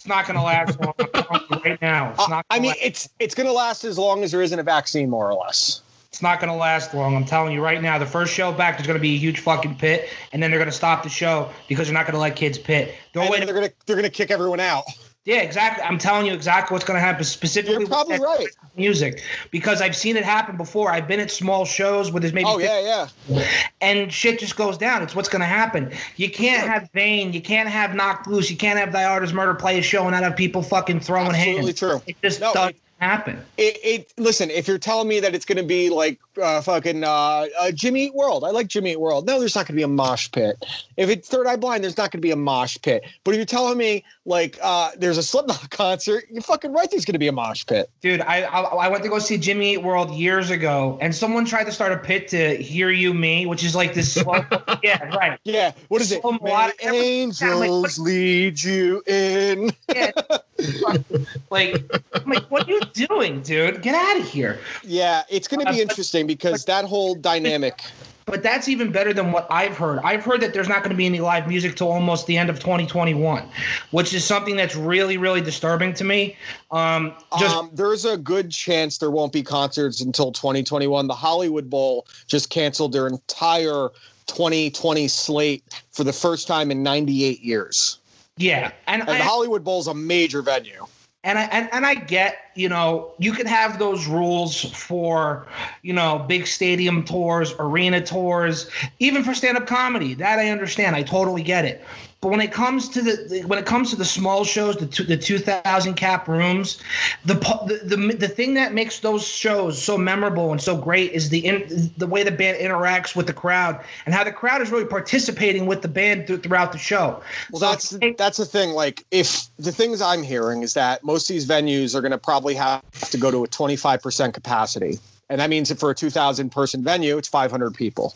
[0.00, 0.94] It's not going to last long.
[0.98, 2.12] I'm telling you right now.
[2.12, 2.46] It's not.
[2.48, 2.78] I mean, last.
[2.80, 5.82] it's it's going to last as long as there isn't a vaccine, more or less.
[6.08, 7.14] It's not going to last long.
[7.14, 7.98] I'm telling you right now.
[7.98, 10.58] The first show back, there's going to be a huge fucking pit, and then they're
[10.58, 12.94] going to stop the show because they're not going to let kids pit.
[13.12, 14.84] The And only way they're gonna they're gonna kick everyone out.
[15.26, 15.84] Yeah, exactly.
[15.84, 17.72] I'm telling you exactly what's going to happen specifically.
[17.72, 18.46] You're with probably right.
[18.74, 20.90] Music, because I've seen it happen before.
[20.90, 23.44] I've been at small shows where there's maybe Oh yeah, yeah.
[23.82, 25.02] and shit just goes down.
[25.02, 25.92] It's what's going to happen.
[26.16, 29.78] You can't have Vane, you can't have Knocked Loose, you can't have Dioda's Murder play
[29.78, 31.78] a show and not have people fucking throwing Absolutely hands.
[31.78, 32.02] true.
[32.06, 33.40] It just No, doesn't it- happen.
[33.56, 34.50] It, it listen.
[34.50, 38.14] If you're telling me that it's gonna be like uh, fucking uh, uh, Jimmy Eat
[38.14, 39.26] World, I like Jimmy Eat World.
[39.26, 40.64] No, there's not gonna be a mosh pit.
[40.96, 43.04] If it's Third Eye Blind, there's not gonna be a mosh pit.
[43.24, 46.90] But if you're telling me like uh, there's a Slipknot concert, you're fucking right.
[46.90, 47.90] There's gonna be a mosh pit.
[48.00, 51.44] Dude, I, I I went to go see Jimmy Eat World years ago, and someone
[51.44, 54.44] tried to start a pit to "Hear You Me," which is like this slow.
[54.82, 55.38] yeah, right.
[55.44, 55.72] Yeah.
[55.88, 56.22] What is it?
[56.22, 56.84] Melodic.
[56.84, 59.72] angels like, lead you in.
[59.94, 60.10] Yeah.
[61.50, 61.82] like,
[62.14, 63.82] I'm like, what are you doing, dude?
[63.82, 64.58] Get out of here.
[64.84, 67.80] Yeah, it's gonna Uh, be but- interesting because that whole dynamic.
[68.26, 69.98] But that's even better than what I've heard.
[70.04, 72.48] I've heard that there's not going to be any live music till almost the end
[72.48, 73.42] of 2021,
[73.90, 76.36] which is something that's really, really disturbing to me.
[76.70, 81.08] Um, just um, there's a good chance there won't be concerts until 2021.
[81.08, 83.88] The Hollywood Bowl just canceled their entire
[84.28, 87.98] 2020 slate for the first time in 98 years.
[88.40, 90.86] Yeah, and And the Hollywood Bowl is a major venue.
[91.22, 95.46] and I and, and I get, you know, you can have those rules for,
[95.82, 100.14] you know, big stadium tours, arena tours, even for stand-up comedy.
[100.14, 100.96] That I understand.
[100.96, 101.84] I totally get it.
[102.22, 105.04] But when it comes to the when it comes to the small shows, the two,
[105.04, 106.78] the 2000 cap rooms,
[107.24, 111.30] the, the the the thing that makes those shows so memorable and so great is
[111.30, 114.70] the in, the way the band interacts with the crowd and how the crowd is
[114.70, 117.22] really participating with the band th- throughout the show.
[117.52, 118.72] Well, So that's if- that's the thing.
[118.72, 122.18] Like, if the things I'm hearing is that most of these venues are going to
[122.18, 124.98] probably have to go to a 25% capacity,
[125.30, 128.14] and that means that for a 2,000 person venue, it's 500 people.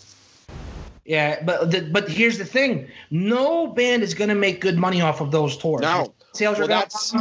[1.05, 5.01] Yeah, but the, but here's the thing: no band is going to make good money
[5.01, 5.83] off of those tours.
[5.83, 6.15] No.
[6.33, 7.15] sales Well, are that's-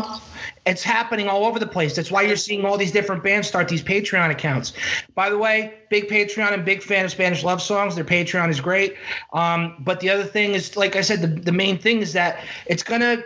[0.66, 1.94] It's happening all over the place.
[1.96, 4.72] That's why you're seeing all these different bands start these Patreon accounts.
[5.14, 7.96] By the way, big Patreon and big fan of Spanish love songs.
[7.96, 8.96] Their Patreon is great.
[9.34, 12.40] Um, but the other thing is, like I said, the, the main thing is that
[12.66, 13.22] it's gonna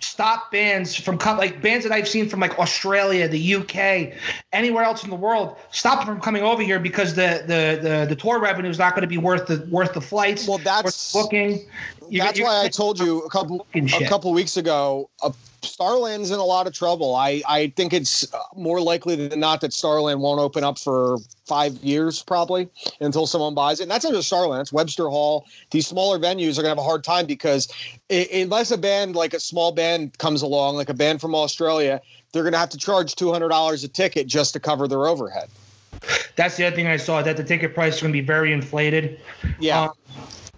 [0.00, 4.12] stop bands from com- like bands that I've seen from like Australia, the UK,
[4.52, 8.06] anywhere else in the world, stop them from coming over here because the the the,
[8.10, 10.46] the tour revenue is not going to be worth the worth the flights.
[10.46, 11.68] Well, worth that's- the booking.
[12.10, 15.08] You- That's you- why I told you a couple a couple weeks ago.
[15.22, 15.30] Uh,
[15.62, 17.14] Starland's in a lot of trouble.
[17.14, 21.74] I I think it's more likely than not that Starland won't open up for five
[21.76, 22.68] years probably
[23.00, 23.84] until someone buys it.
[23.84, 24.60] And that's not just Starland.
[24.60, 25.46] It's Webster Hall.
[25.70, 27.68] These smaller venues are gonna have a hard time because
[28.10, 32.00] unless a band like a small band comes along, like a band from Australia,
[32.32, 35.48] they're gonna have to charge two hundred dollars a ticket just to cover their overhead.
[36.36, 38.52] That's the other thing I saw that the ticket price is going to be very
[38.52, 39.20] inflated.
[39.60, 39.82] Yeah.
[39.82, 39.92] Um,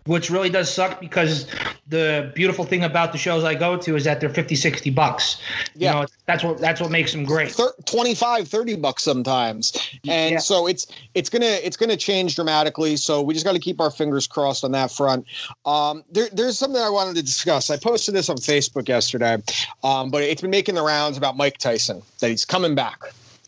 [0.06, 1.46] which really does suck because
[1.88, 5.40] the beautiful thing about the shows I go to is that they're 50, 60 bucks.
[5.74, 5.94] Yeah.
[5.94, 7.52] You know, that's what that's what makes them great.
[7.52, 9.72] thir- 25 30 bucks sometimes
[10.08, 10.38] and Yeah.
[10.38, 13.90] so it's it's gonna it's gonna change dramatically so we just got to keep our
[13.90, 15.26] fingers crossed on that front
[15.66, 19.36] um there, there's something i wanted to discuss i posted this on facebook yesterday
[19.82, 22.98] um but it's been making the rounds about mike tyson that he's coming back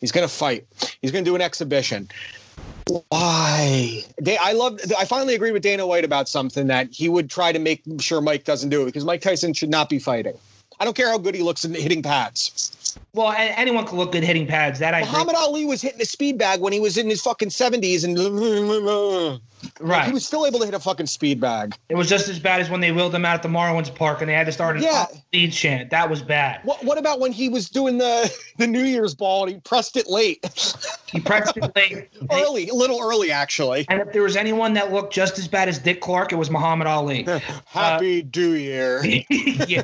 [0.00, 0.66] he's gonna fight
[1.00, 2.08] he's gonna do an exhibition
[3.08, 7.28] why they, i love i finally agreed with dana white about something that he would
[7.28, 10.36] try to make sure mike doesn't do it because mike tyson should not be fighting
[10.78, 14.24] i don't care how good he looks in hitting pads Well, anyone can look good
[14.24, 14.78] hitting pads.
[14.78, 15.10] That I agree.
[15.10, 18.14] Muhammad Ali was hitting a speed bag when he was in his fucking seventies, and
[19.80, 20.06] right.
[20.06, 21.74] he was still able to hit a fucking speed bag.
[21.88, 24.20] it was just as bad as when they wheeled him out at the Marlins Park
[24.20, 25.06] and they had to start a Yeah.
[25.32, 25.90] lead chant.
[25.90, 26.60] That was bad.
[26.64, 29.96] What What about when he was doing the the New Year's ball and he pressed
[29.96, 30.44] it late,
[31.06, 32.08] He pressed it late.
[32.30, 33.86] Early, a little early actually.
[33.88, 36.50] and if there was anyone that looked just as bad as Dick Clark, it was
[36.50, 37.26] Muhammad Ali.
[37.66, 39.04] Happy New Year.
[39.04, 39.82] yeah,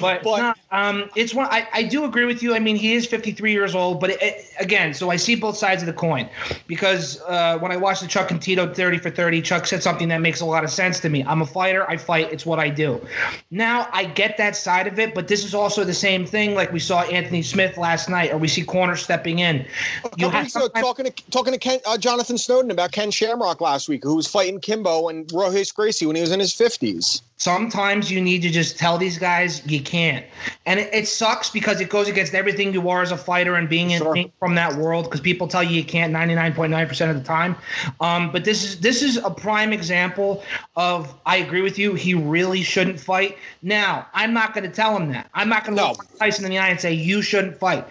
[0.00, 1.46] but, But- no, um, it's one.
[1.50, 2.54] I, I do agree with you.
[2.54, 5.56] I mean, he is 53 years old, but it, it- again, so I see both
[5.56, 6.28] sides of the coin
[6.66, 10.08] because uh, when I watched the Chuck and Tito 30 for 30, Chuck said something
[10.08, 11.24] that makes a lot of sense to me.
[11.24, 11.88] I'm a fighter.
[11.88, 12.32] I fight.
[12.32, 13.04] It's what I do.
[13.50, 16.54] Now I get that side of it, but this is also the same thing.
[16.54, 19.66] Like we saw Anthony Smith last night, or we see corner stepping in.
[20.02, 23.88] Couple weeks ago, talking to talking to Ken, uh, Jonathan Snowden about Ken Shamrock last
[23.88, 27.22] week, who was fighting Kimbo and Royce Gracie when he was in his fifties.
[27.42, 30.24] Sometimes you need to just tell these guys you can't.
[30.64, 33.68] And it, it sucks because it goes against everything you are as a fighter and
[33.68, 34.14] being, Sure.
[34.14, 37.56] being from that world because people tell you you can't 99.9% of the time.
[38.00, 40.42] Um, but this is this is a prime example
[40.76, 43.36] of i agree with you he really shouldn't fight.
[43.62, 45.28] Now i'm not going to tell him that.
[45.34, 45.88] I'm not going to No.
[45.90, 47.86] look tyson in the eye and say you shouldn't fight.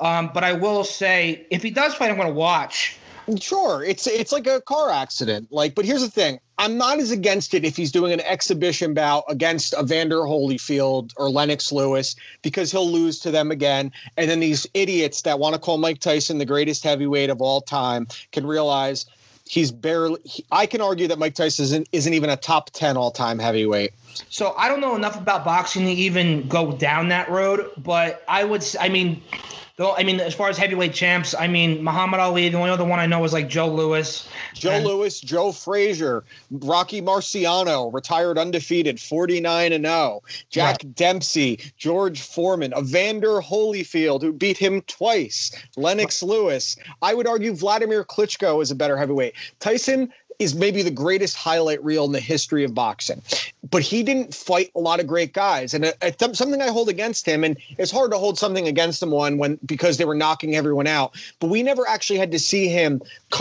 [0.00, 2.96] Um, but i will say if he does fight i'm going to watch
[3.40, 5.50] Sure, it's it's like a car accident.
[5.50, 8.94] Like, but here's the thing: I'm not as against it if he's doing an exhibition
[8.94, 14.38] bout against Evander Holyfield or Lennox Lewis because he'll lose to them again, and then
[14.38, 18.46] these idiots that want to call Mike Tyson the greatest heavyweight of all time can
[18.46, 19.06] realize
[19.48, 20.20] he's barely.
[20.24, 23.40] He, I can argue that Mike Tyson isn't, isn't even a top ten all time
[23.40, 23.92] heavyweight.
[24.30, 28.44] So I don't know enough about boxing to even go down that road, but I
[28.44, 28.64] would.
[28.80, 29.22] I mean,
[29.76, 29.94] though.
[29.94, 32.48] I mean, as far as heavyweight champs, I mean Muhammad Ali.
[32.48, 34.28] The only other one I know is like Joe Louis.
[34.54, 40.22] Joe And- Louis, Joe Frazier, Rocky Marciano, retired undefeated, 49 and 0.
[40.50, 46.76] Jack Dempsey, George Foreman, Evander Holyfield, who beat him twice, Lennox Lewis.
[47.02, 49.34] I would argue Vladimir Klitschko is a better heavyweight.
[49.60, 53.22] Tyson is maybe the greatest highlight reel in the history of boxing.
[53.68, 56.68] But he didn't fight a lot of great guys, and uh, it, it- something I
[56.68, 60.14] hold against him, and it's hard to hold something against someone when because they were
[60.14, 61.14] knocking everyone out.
[61.40, 63.00] But we never actually had to see him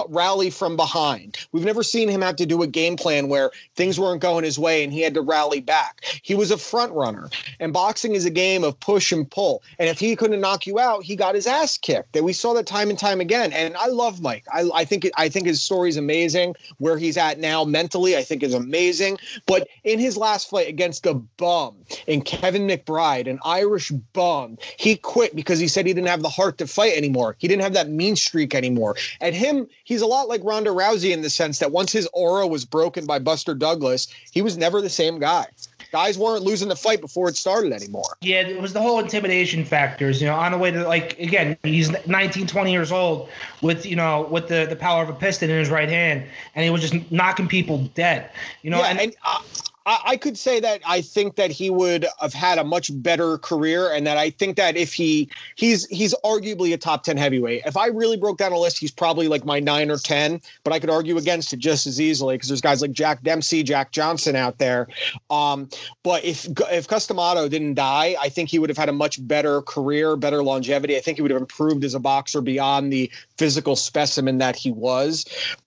[0.10, 1.38] rally from behind.
[1.52, 4.58] We've never seen him have to do a game plan where things weren't going his
[4.58, 6.04] way and he had to rally back.
[6.22, 7.30] He was a front runner,
[7.60, 9.62] and boxing is a game of push and pull.
[9.80, 12.14] And if he couldn't knock you out, he got his ass kicked.
[12.14, 13.54] That we saw that time and time again.
[13.54, 14.46] And I love Mike.
[14.52, 16.56] I, I think I think his story is amazing
[16.86, 19.18] where he's at now mentally, I think is amazing.
[19.48, 24.96] But in his last fight against a bum in Kevin McBride, an Irish bum, he
[24.96, 27.38] quit because he said he didn't have the heart to fight anymore.
[27.40, 28.98] He didn't have that mean streak anymore.
[29.20, 32.46] And him, he's a lot like Ronda Rousey in the sense that once his aura
[32.46, 35.48] was broken by Buster Douglas, he was never the same guy.
[35.96, 38.18] Guys weren't losing the fight before it started anymore.
[38.20, 41.58] Yeah, it was the whole intimidation factors, you know, on the way to like again,
[41.64, 43.30] he's 19, 20 years old
[43.62, 46.66] with, you know, with the, the power of a piston in his right hand and
[46.66, 48.30] he was just knocking people dead.
[48.62, 49.40] You know, yeah, and, and uh,
[49.86, 53.38] I, I could say that I think that he would have had a much better
[53.38, 57.64] career, and that I think that if he he's he's arguably a top ten heavyweight.
[57.66, 60.74] If I really broke down a list, he's probably like my nine or ten, but
[60.74, 63.92] I could argue against it just as easily because there's guys like Jack Dempsey, Jack
[63.92, 64.88] Johnson out there.
[65.30, 65.70] Um,
[66.04, 69.26] but if if Cus D'Amato didn't die, I think he would have had a much
[69.26, 70.98] better career, better longevity.
[70.98, 74.72] I think he would have improved as a boxer beyond the physical specimen that he
[74.72, 75.26] was.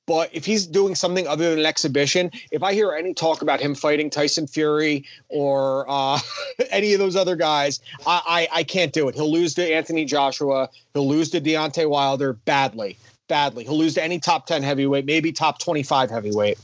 [0.08, 3.60] But if he's doing something other than an exhibition, if I hear any talk about
[3.60, 6.18] him fighting Tyson Fury or uh,
[6.70, 9.14] any of those other guys, I, I, I can't do it.
[9.14, 10.70] He'll lose to Anthony Joshua.
[10.94, 12.96] He'll lose to Deontay Wilder badly,
[13.28, 13.64] badly.
[13.64, 16.58] He'll lose to any top 10 heavyweight, maybe top 25 heavyweight.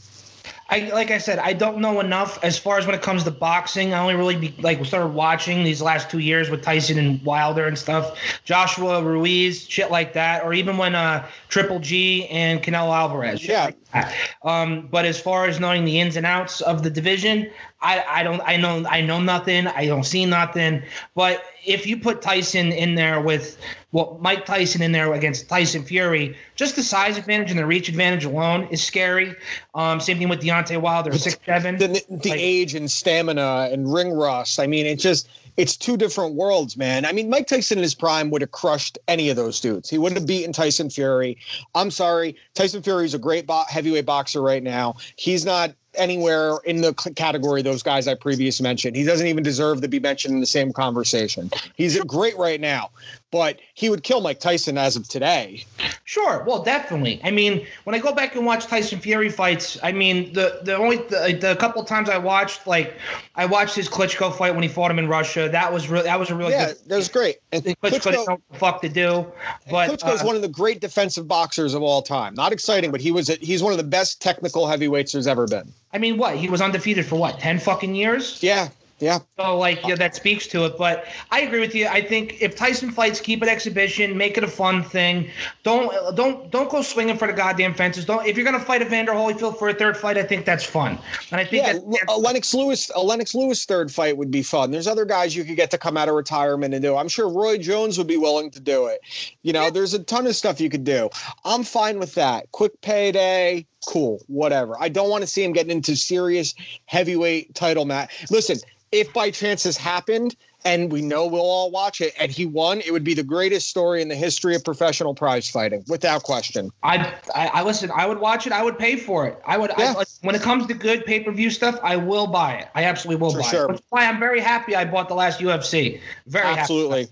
[0.75, 3.31] I like I said, I don't know enough as far as when it comes to
[3.31, 3.95] boxing.
[3.95, 7.67] I only really be, like started watching these last two years with Tyson and Wilder
[7.67, 12.93] and stuff, Joshua Ruiz, shit like that, or even when uh Triple G and Canelo
[12.93, 13.41] Alvarez.
[13.41, 13.65] shit Yeah.
[13.67, 14.15] like that.
[14.43, 17.51] Um, but as far as knowing the ins and outs of the division,
[17.85, 19.67] I, I don't I know I know nothing.
[19.67, 20.83] I don't see nothing.
[21.15, 23.59] But if you put Tyson in there with
[23.93, 27.89] well Mike Tyson in there against Tyson Fury, just the size advantage and the reach
[27.91, 29.35] advantage alone is scary.
[29.75, 31.77] Um, same thing with Deontay Wilder, six seven.
[31.77, 34.59] the, the Like- age and stamina and ring rust.
[34.59, 37.05] I mean, it's just it's two different worlds, man.
[37.05, 39.89] I mean, Mike Tyson in his prime would have crushed any of those dudes.
[39.91, 41.37] He would have beaten Tyson Fury.
[41.75, 44.97] I'm sorry, Tyson Fury is a great bo- heavyweight boxer right now.
[45.17, 48.97] He's not anywhere in the category those guys I previously mentioned.
[48.97, 51.51] He doesn't even deserve to be mentioned in the same conversation.
[51.77, 52.91] He's great right now,
[53.35, 55.65] but he would kill Mike Tyson as of today.
[56.05, 57.21] Sure, well, definitely.
[57.25, 60.77] I mean, when I go back and watch Tyson Fury fights, I mean, the the
[60.77, 62.95] only the, the couple times I watched, like,
[63.35, 65.49] I watched his Klitschko fight when he fought him in Russia.
[65.49, 66.05] That was real.
[66.05, 66.77] That was a really Yeah, good.
[66.87, 67.39] that was great.
[67.51, 69.27] And Klitschko didn't know what the fuck to do,
[69.69, 72.35] but Klitschko is uh, one of the great defensive boxers of all time.
[72.35, 75.49] Not exciting, but he was a, he's one of the best technical heavyweights there's ever
[75.49, 75.73] been.
[75.93, 78.41] I mean, what he was undefeated for what ten fucking years.
[78.45, 78.69] Yeah,
[79.05, 79.19] yeah.
[79.39, 80.79] So like yeah, that speaks to it.
[80.79, 81.87] But I agree with you.
[81.87, 85.31] I think if Tyson fights, keep it exhibition, make it a fun thing.
[85.63, 88.07] Don't don't don't go swinging for the goddamn fences.
[88.07, 90.99] Don't if you're gonna fight Evander Holyfield for a third fight, I think that's fun.
[91.31, 91.79] And I think Yeah,
[92.09, 94.71] a uh, Lennox Lewis, a Lennox Lewis third fight would be fun.
[94.71, 96.97] There's other guys you could get to come out of retirement and do.
[96.97, 99.01] I'm sure Roy Jones would be willing to do it.
[99.43, 101.11] You know, there's a ton of stuff you could do.
[101.45, 102.51] I'm fine with that.
[102.53, 104.75] Quick payday, cool, whatever.
[104.81, 106.55] I don't want to see him getting into serious
[106.87, 108.27] heavyweight title match.
[108.31, 108.59] Listen,
[108.93, 112.81] if by chance this happened and we know we'll all watch it and he won,
[112.81, 116.71] it would be the greatest story in the history of professional prize fighting, without question.
[116.83, 117.91] I, I I listen.
[117.95, 118.53] I would watch it.
[118.53, 119.39] I would pay for it.
[119.47, 119.73] I would.
[119.73, 119.93] I, Yeah.
[119.93, 122.69] like, when it comes to good pay per view stuff, I will buy it.
[122.75, 123.65] I absolutely will For buy sure.
[123.65, 123.69] it.
[123.73, 126.01] That's why I'm very happy I bought the last UFC.
[126.29, 126.61] Very happy.
[126.61, 127.09] Absolutely.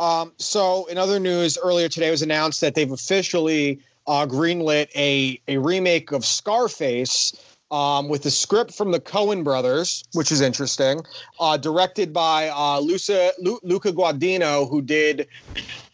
[0.00, 5.40] Um, so, in other news, earlier today was announced that they've officially uh, greenlit a
[5.48, 7.32] a remake of Scarface.
[7.70, 11.00] Um, with the script from the Coen brothers, which is interesting,
[11.40, 15.26] uh, directed by uh, Luca, Lu, Luca Guadagnino, who did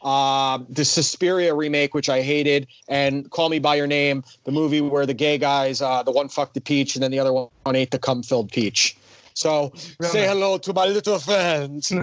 [0.02, 4.82] uh, the Suspiria remake, which I hated, and Call Me by Your Name, the movie
[4.82, 7.48] where the gay guys, uh, the one fucked the peach, and then the other one
[7.74, 8.96] ate the cum-filled peach.
[9.34, 9.72] So
[10.02, 11.92] say hello to my little friends.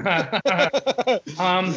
[1.40, 1.74] Um,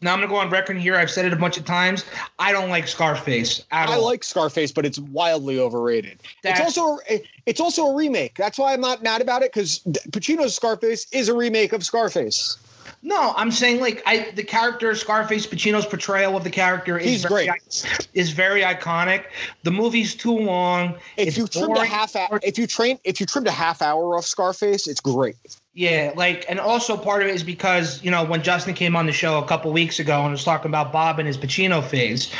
[0.00, 0.96] now I'm gonna go on record here.
[0.96, 2.04] I've said it a bunch of times.
[2.38, 3.94] I don't like Scarface at all.
[3.94, 4.04] I all.
[4.04, 6.20] like Scarface, but it's wildly overrated.
[6.42, 6.98] That's- it's also
[7.46, 8.34] it's also a remake.
[8.36, 9.80] That's why I'm not mad about it because
[10.10, 12.58] Pacino's Scarface is a remake of Scarface.
[13.06, 17.24] No, I'm saying like I the character Scarface Pacino's portrayal of the character is He's
[17.24, 18.08] very, great.
[18.14, 19.24] is very iconic.
[19.62, 20.94] The movie's too long.
[21.18, 24.16] If you trimmed a half hour, if you train, if you trimmed a half hour
[24.16, 25.36] off Scarface, it's great.
[25.76, 29.06] Yeah, like, and also part of it is because you know when Justin came on
[29.06, 32.32] the show a couple weeks ago and was talking about Bob and his Pacino phase,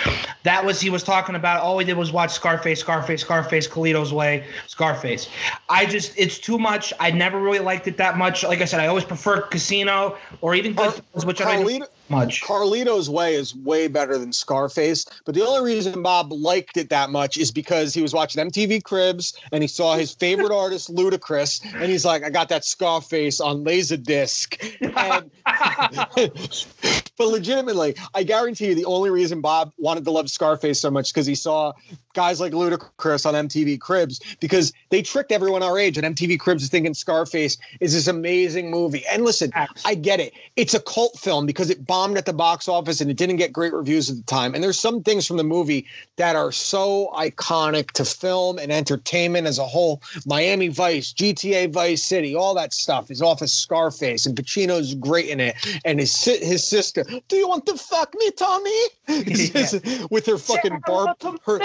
[0.44, 4.12] that was he was talking about all he did was watch Scarface, Scarface, Scarface, Carlito's
[4.12, 5.28] Way, Scarface.
[5.68, 6.92] I just it's too much.
[7.00, 8.44] I never really liked it that much.
[8.44, 12.42] Like I said, I always prefer Casino or even Goodfellas, which I Carlito, much.
[12.42, 15.04] Carlito's Way is way better than Scarface.
[15.24, 18.82] But the only reason Bob liked it that much is because he was watching MTV
[18.84, 23.40] Cribs and he saw his favorite artist Ludacris, and he's like, "I got that Scarface
[23.40, 24.58] on Laserdisc."
[24.96, 25.30] And,
[27.16, 31.12] but legitimately, I guarantee you, the only reason Bob wanted to love Scarface so much
[31.12, 31.72] because he saw
[32.14, 36.62] guys like Ludacris on MTV Cribs because they tricked everyone our age and MTV Cribs
[36.62, 39.04] is thinking Scarface is this amazing movie.
[39.10, 39.52] And listen,
[39.84, 40.32] I get it.
[40.56, 43.52] It's a cult film because it bombed at the box office and it didn't get
[43.52, 44.54] great reviews at the time.
[44.54, 45.86] And there's some things from the movie
[46.16, 50.02] that are so iconic to film and entertainment as a whole.
[50.26, 55.28] Miami Vice, GTA Vice City, all that stuff is off of Scarface, and Pacino's great
[55.28, 55.56] in it.
[55.84, 58.70] And his his sister, do you want to fuck me, Tommy?
[60.10, 61.58] With her fucking barb, her,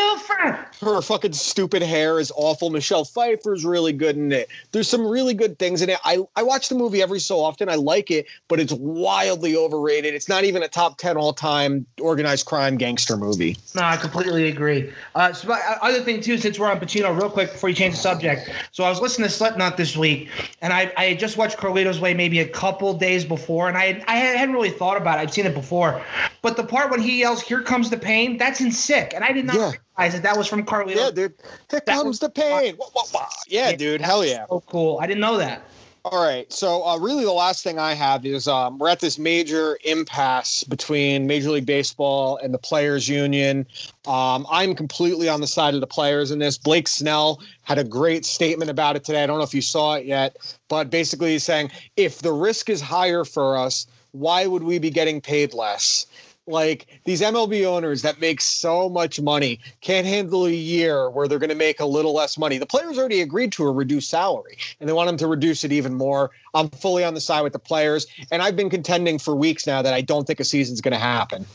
[0.81, 2.69] her fucking stupid hair is awful.
[2.69, 4.49] Michelle Pfeiffer's really good in it.
[4.71, 5.99] There's some really good things in it.
[6.03, 7.69] I, I watch the movie every so often.
[7.69, 10.13] I like it, but it's wildly overrated.
[10.13, 13.57] It's not even a top 10 all time organized crime gangster movie.
[13.75, 14.91] No, I completely agree.
[15.15, 17.95] Uh, so, uh, other thing too, since we're on Pacino, real quick before you change
[17.95, 18.49] the subject.
[18.71, 20.29] So I was listening to Slipknot this week,
[20.61, 24.03] and I, I had just watched Carlito's Way maybe a couple days before, and I
[24.07, 25.28] I hadn't really thought about it.
[25.29, 26.01] I'd seen it before,
[26.41, 29.31] but the part when he yells, "Here comes the pain," that's in Sick, and I
[29.31, 29.71] did not Yeah.
[29.97, 30.95] realize that that was from Carlito.
[30.95, 31.33] Yeah, dude.
[31.69, 32.75] Here That comes the pain.
[32.77, 33.29] Wah, wah, wah.
[33.47, 34.01] Yeah, dude.
[34.01, 34.45] Hell yeah.
[34.49, 34.97] So cool.
[34.99, 35.61] I didn't know that.
[36.05, 36.51] All right.
[36.51, 40.63] So, uh, really, the last thing I have is um, we're at this major impasse
[40.63, 43.67] between Major League Baseball and the Players Union.
[44.07, 46.57] Um, I'm completely on the side of the players in this.
[46.57, 49.23] Blake Snell had a great statement about it today.
[49.23, 50.37] I don't know if you saw it yet,
[50.69, 54.89] but basically, he's saying if the risk is higher for us, why would we be
[54.89, 56.05] getting paid less?
[56.49, 61.39] like these MLB owners that make so much money can't handle a year where they're
[61.39, 62.57] going to make a little less money.
[62.57, 65.71] The players already agreed to a reduced salary and they want them to reduce it
[65.71, 66.31] even more.
[66.53, 69.81] I'm fully on the side with the players and I've been contending for weeks now
[69.81, 71.45] that I don't think a season's going to happen.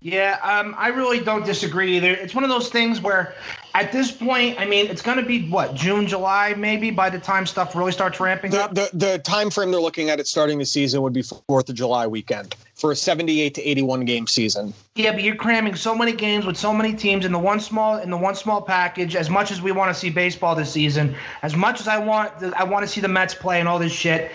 [0.00, 2.10] Yeah, um, I really don't disagree either.
[2.10, 3.34] It's one of those things where,
[3.74, 7.18] at this point, I mean, it's going to be what June, July, maybe by the
[7.18, 8.74] time stuff really starts ramping The, up.
[8.74, 11.74] the the time frame they're looking at it starting the season would be 4th of
[11.74, 14.72] July weekend for a 78 to 81 game season.
[14.94, 17.98] Yeah, but you're cramming so many games with so many teams in the one small
[17.98, 19.16] in the one small package.
[19.16, 22.32] As much as we want to see baseball this season, as much as I want,
[22.56, 24.30] I want to see the Mets play and all this shit.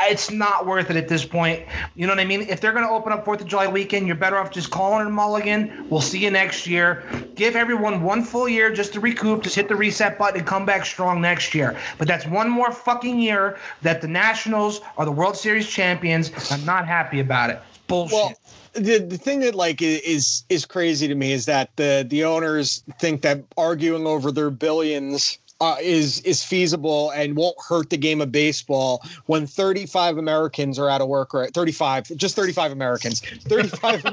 [0.00, 1.64] It's not worth it at this point.
[1.96, 2.42] You know what I mean?
[2.42, 5.04] If they're going to open up Fourth of July weekend, you're better off just calling
[5.04, 5.86] it a mulligan.
[5.90, 7.02] We'll see you next year.
[7.34, 10.64] Give everyone one full year just to recoup, just hit the reset button and come
[10.64, 11.76] back strong next year.
[11.98, 16.30] But that's one more fucking year that the Nationals are the World Series champions.
[16.52, 17.60] I'm not happy about it.
[17.88, 18.12] Bullshit.
[18.12, 18.34] Well,
[18.74, 22.82] the the thing that like is is crazy to me is that the the owners
[23.00, 28.20] think that arguing over their billions uh, is is feasible and won't hurt the game
[28.20, 31.52] of baseball when 35 Americans are out of work right?
[31.52, 33.20] 35 just 35 Americans.
[33.20, 34.02] 35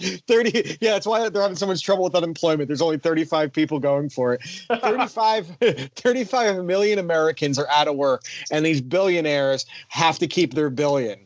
[0.26, 2.68] 30 yeah that's why they're having so much trouble with unemployment.
[2.68, 4.40] There's only 35 people going for it.
[4.68, 5.46] 35
[5.94, 11.20] 35 million Americans are out of work and these billionaires have to keep their billion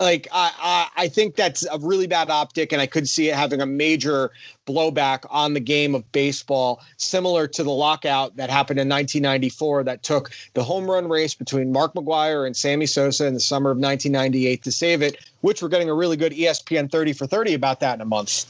[0.00, 3.34] like I, I I think that's a really bad optic, and I could see it
[3.34, 4.30] having a major
[4.66, 10.02] blowback on the game of baseball, similar to the lockout that happened in 1994 that
[10.02, 13.76] took the home run race between Mark McGwire and Sammy Sosa in the summer of
[13.76, 15.16] 1998 to save it.
[15.42, 18.44] Which we're getting a really good ESPN 30 for 30 about that in a month.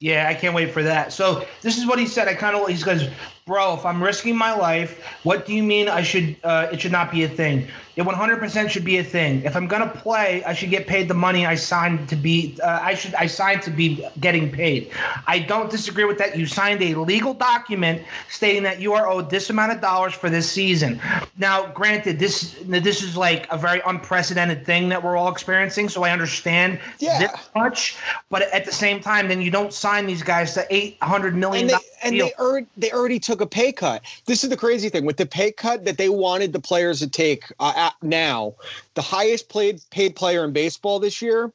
[0.00, 1.12] Yeah, I can't wait for that.
[1.12, 2.28] So this is what he said.
[2.28, 3.08] I kind of he goes,
[3.46, 6.36] bro, if I'm risking my life, what do you mean I should?
[6.42, 7.68] Uh, it should not be a thing.
[7.94, 9.42] It 100% should be a thing.
[9.44, 12.58] If I'm gonna play, I should get paid the money I signed to be.
[12.62, 14.90] Uh, I should I signed to be getting paid.
[15.26, 16.38] I don't disagree with that.
[16.38, 20.30] You signed a legal document stating that you are owed this amount of dollars for
[20.30, 21.00] this season.
[21.36, 26.02] Now, granted, this this is like a very unprecedented thing that we're all experiencing, so
[26.02, 27.18] I understand Yeah.
[27.18, 27.96] this much.
[28.30, 31.64] But at the same time, then you don't sign these guys to eight hundred million
[31.64, 34.02] and they dollars and they already they already took a pay cut.
[34.26, 37.08] This is the crazy thing with the pay cut that they wanted the players to
[37.08, 38.54] take uh, now.
[38.94, 41.52] The highest played paid player in baseball this year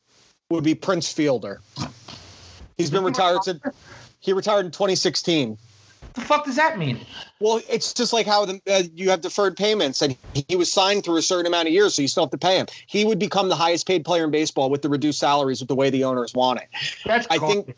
[0.49, 1.61] would be Prince Fielder.
[2.77, 3.61] He's been retired since
[4.19, 5.49] he retired in 2016.
[5.49, 6.99] What the fuck does that mean?
[7.39, 10.15] Well, it's just like how the, uh, you have deferred payments, and
[10.47, 12.57] he was signed through a certain amount of years, so you still have to pay
[12.57, 12.67] him.
[12.87, 15.75] He would become the highest paid player in baseball with the reduced salaries, with the
[15.75, 16.69] way the owners want it.
[17.05, 17.75] That's I think-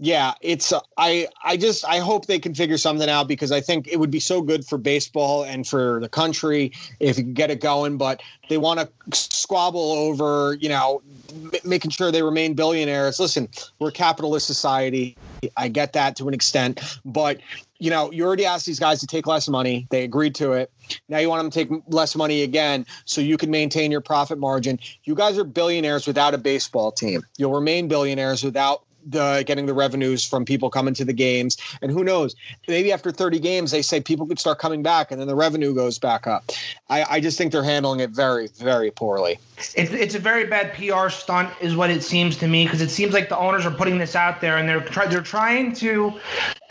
[0.00, 3.60] yeah it's uh, i i just i hope they can figure something out because i
[3.60, 7.50] think it would be so good for baseball and for the country if you get
[7.50, 12.54] it going but they want to squabble over you know m- making sure they remain
[12.54, 13.20] billionaires.
[13.20, 13.48] Listen
[13.78, 15.16] we're a capitalist society.
[15.56, 17.40] I get that to an extent but
[17.78, 19.86] you know you already asked these guys to take less money.
[19.90, 20.72] They agreed to it.
[21.08, 24.38] Now you want them to take less money again so you can maintain your profit
[24.38, 24.78] margin.
[25.04, 27.22] You guys are billionaires without a baseball team.
[27.36, 31.56] You'll remain billionaires without the getting the revenues from people coming to the games.
[31.82, 32.34] And who knows?
[32.68, 35.74] Maybe after 30 games, they say people could start coming back, and then the revenue
[35.74, 36.50] goes back up.
[36.88, 39.38] I, I just think they're handling it very, very poorly.
[39.74, 42.90] It's, it's a very bad PR stunt, is what it seems to me, because it
[42.90, 46.18] seems like the owners are putting this out there and they're try, they're trying to,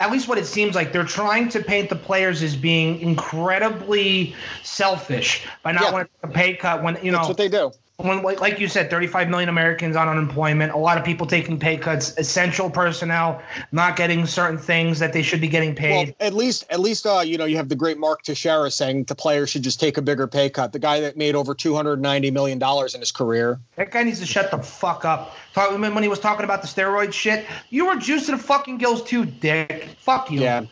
[0.00, 4.34] at least what it seems like, they're trying to paint the players as being incredibly
[4.62, 5.92] selfish by not Yeah.
[5.92, 7.72] wanting to a pay cut when you know That's what they do.
[8.02, 11.58] When like like you said 35 million americans on unemployment a lot of people taking
[11.58, 13.42] pay cuts essential personnel
[13.72, 17.06] not getting certain things that they should be getting Well, paid at least, at least,
[17.06, 19.96] uh, you know, you have the great Mark Teixeira saying the player should just take
[19.96, 20.72] a bigger pay cut.
[20.72, 23.60] The guy that made over 290 million dollars in his career.
[23.76, 26.68] that guy needs to shut the fuck up Talk, when he was talking about the
[26.68, 30.64] steroid shit you were juicing the fucking gills too dick fuck you Yeah.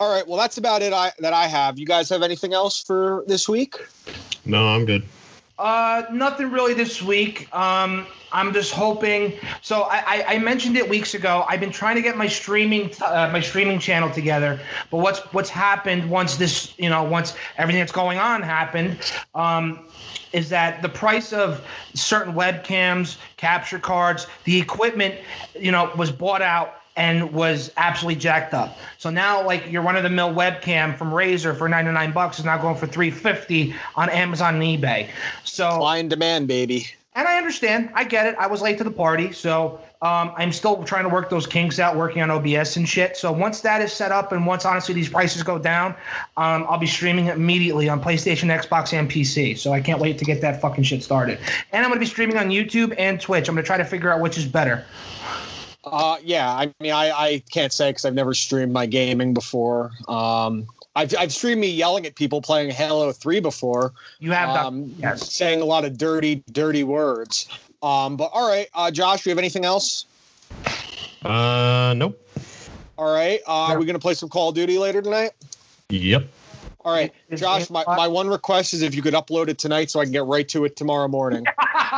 [0.00, 0.26] All right.
[0.26, 0.94] Well, that's about it.
[0.94, 1.78] I that I have.
[1.78, 3.76] You guys have anything else for this week?
[4.46, 5.04] No, I'm good.
[5.60, 7.54] Uh, nothing really this week.
[7.54, 9.34] Um, I'm just hoping.
[9.60, 11.44] So I, I, I mentioned it weeks ago.
[11.46, 14.58] I've been trying to get my streaming uh, my streaming channel together.
[14.90, 19.12] But what's what's happened once this you know once everything that's going on happened.
[19.34, 19.86] Um,
[20.32, 25.16] is that the price of certain webcams, capture cards, the equipment,
[25.58, 28.76] you know, was bought out and was absolutely jacked up.
[28.98, 32.44] So now, like your run of the mill webcam from Razer for 99 bucks is
[32.44, 35.08] now going for 350 on Amazon and eBay.
[35.44, 36.88] So Supply and demand, baby.
[37.14, 37.90] and I understand.
[37.94, 38.34] I get it.
[38.38, 41.78] I was late to the party, so um, I'm still trying to work those kinks
[41.78, 43.16] out, working on OBS and shit.
[43.16, 45.92] So once that is set up, and once honestly these prices go down,
[46.38, 49.56] um, I'll be streaming immediately on PlayStation, Xbox, and PC.
[49.58, 51.38] So I can't wait to get that fucking shit started.
[51.72, 53.48] And I'm gonna be streaming on YouTube and Twitch.
[53.48, 54.84] I'm gonna try to figure out which is better.
[55.84, 56.50] Uh, yeah.
[56.50, 59.92] I mean, I, I can't say because I've never streamed my gaming before.
[60.08, 60.66] Um,
[60.96, 63.92] I've I've streamed me yelling at people playing Halo Three before.
[64.18, 65.32] You have um, the yes.
[65.32, 67.48] saying a lot of dirty, dirty words.
[67.82, 70.04] Um, but all right, uh, Josh, do you have anything else?
[71.24, 72.20] Uh, nope.
[72.98, 75.30] All right, uh, are we gonna play some Call of Duty later tonight?
[75.88, 76.26] Yep.
[76.82, 79.58] All right, Is- Josh, is- my, my one request is if you could upload it
[79.58, 81.44] tonight so I can get right to it tomorrow morning.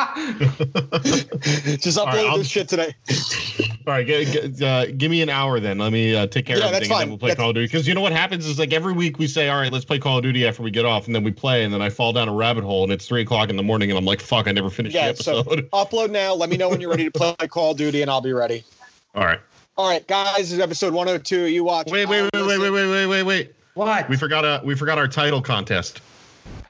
[0.62, 2.94] Just upload right, this shit today.
[3.86, 5.78] All right, g- g- uh, give me an hour then.
[5.78, 7.50] Let me uh, take care Yeah, of that's everything, and then we'll play That's- Call
[7.50, 7.66] of Duty.
[7.66, 9.98] Because you know what happens is like every week we say, "All right, let's play
[9.98, 12.12] Call of Duty" after we get off, and then we play, and then I fall
[12.12, 14.46] down a rabbit hole, and it's three o'clock in the morning, and I'm like, "Fuck,
[14.48, 16.34] I never finished Yeah, the so upload now.
[16.34, 18.64] Let me know when you're ready to play Call of Duty, and I'll be ready.
[19.14, 19.40] All right.
[19.76, 21.46] All right, guys, this is episode 102.
[21.46, 21.90] You watch.
[21.90, 23.52] Wait, wait, wait, wait, wait, wait, wait, wait, wait.
[23.74, 24.08] What?
[24.08, 26.00] We forgot uh we forgot our title contest.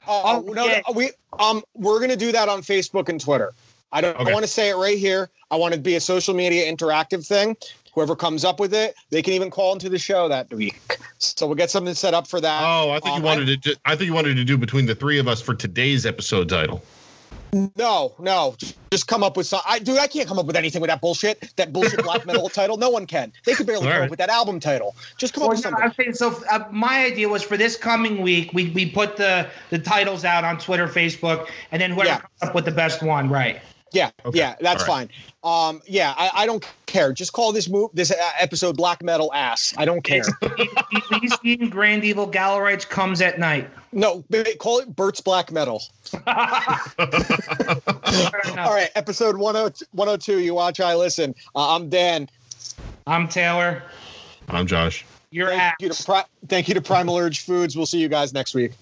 [0.07, 0.81] Oh, Oh, no, yeah.
[0.87, 3.53] no, we um we're gonna do that on Facebook and Twitter.
[3.91, 4.15] I don't.
[4.19, 4.31] Okay.
[4.31, 5.29] I want to say it right here.
[5.51, 7.55] I want it to be a social media interactive thing.
[7.93, 10.79] Whoever comes up with it, they can even call into the show that week.
[11.19, 12.63] So we'll get something set up for that.
[12.65, 13.57] Oh, I think Um, you wanted to.
[13.57, 16.49] ju- I think you wanted to do between the three of us for today's episode
[16.49, 16.83] title.
[17.53, 18.55] No, no,
[18.91, 19.61] just come up with some.
[19.67, 21.55] I, dude, I can't come up with anything with that bullshit.
[21.57, 22.77] That bullshit black metal title.
[22.77, 23.31] No one can.
[23.45, 24.05] They could barely All come right.
[24.05, 24.95] up with that album title.
[25.17, 25.83] Just come up with no, something.
[25.83, 26.35] I'm saying so.
[26.49, 30.43] Uh, my idea was for this coming week, we we put the the titles out
[30.43, 32.17] on Twitter, Facebook, and then whoever Yeah.
[32.19, 33.61] comes up with the best one, right?
[33.93, 34.39] Yeah, Okay.
[34.39, 35.09] yeah, that's All fine.
[35.43, 37.13] Um, yeah, I, I don't care.
[37.13, 39.73] Just call this move this uh, episode black metal ass.
[39.77, 40.23] I don't care.
[40.41, 43.69] Elysian Grandeval Gallerites comes at night.
[43.91, 44.23] no,
[44.59, 45.81] call it Burt's black metal.
[48.57, 51.35] All right, episode 102, 102 You watch, I listen.
[51.55, 52.29] Uh, I'm Dan.
[53.07, 53.83] I'm Taylor.
[54.49, 55.05] I'm Josh.
[55.31, 55.75] You're Thank at.
[55.81, 57.75] you, to Pri- thank you to Primal Urge Foods.
[57.75, 58.73] We'll see you guys next week.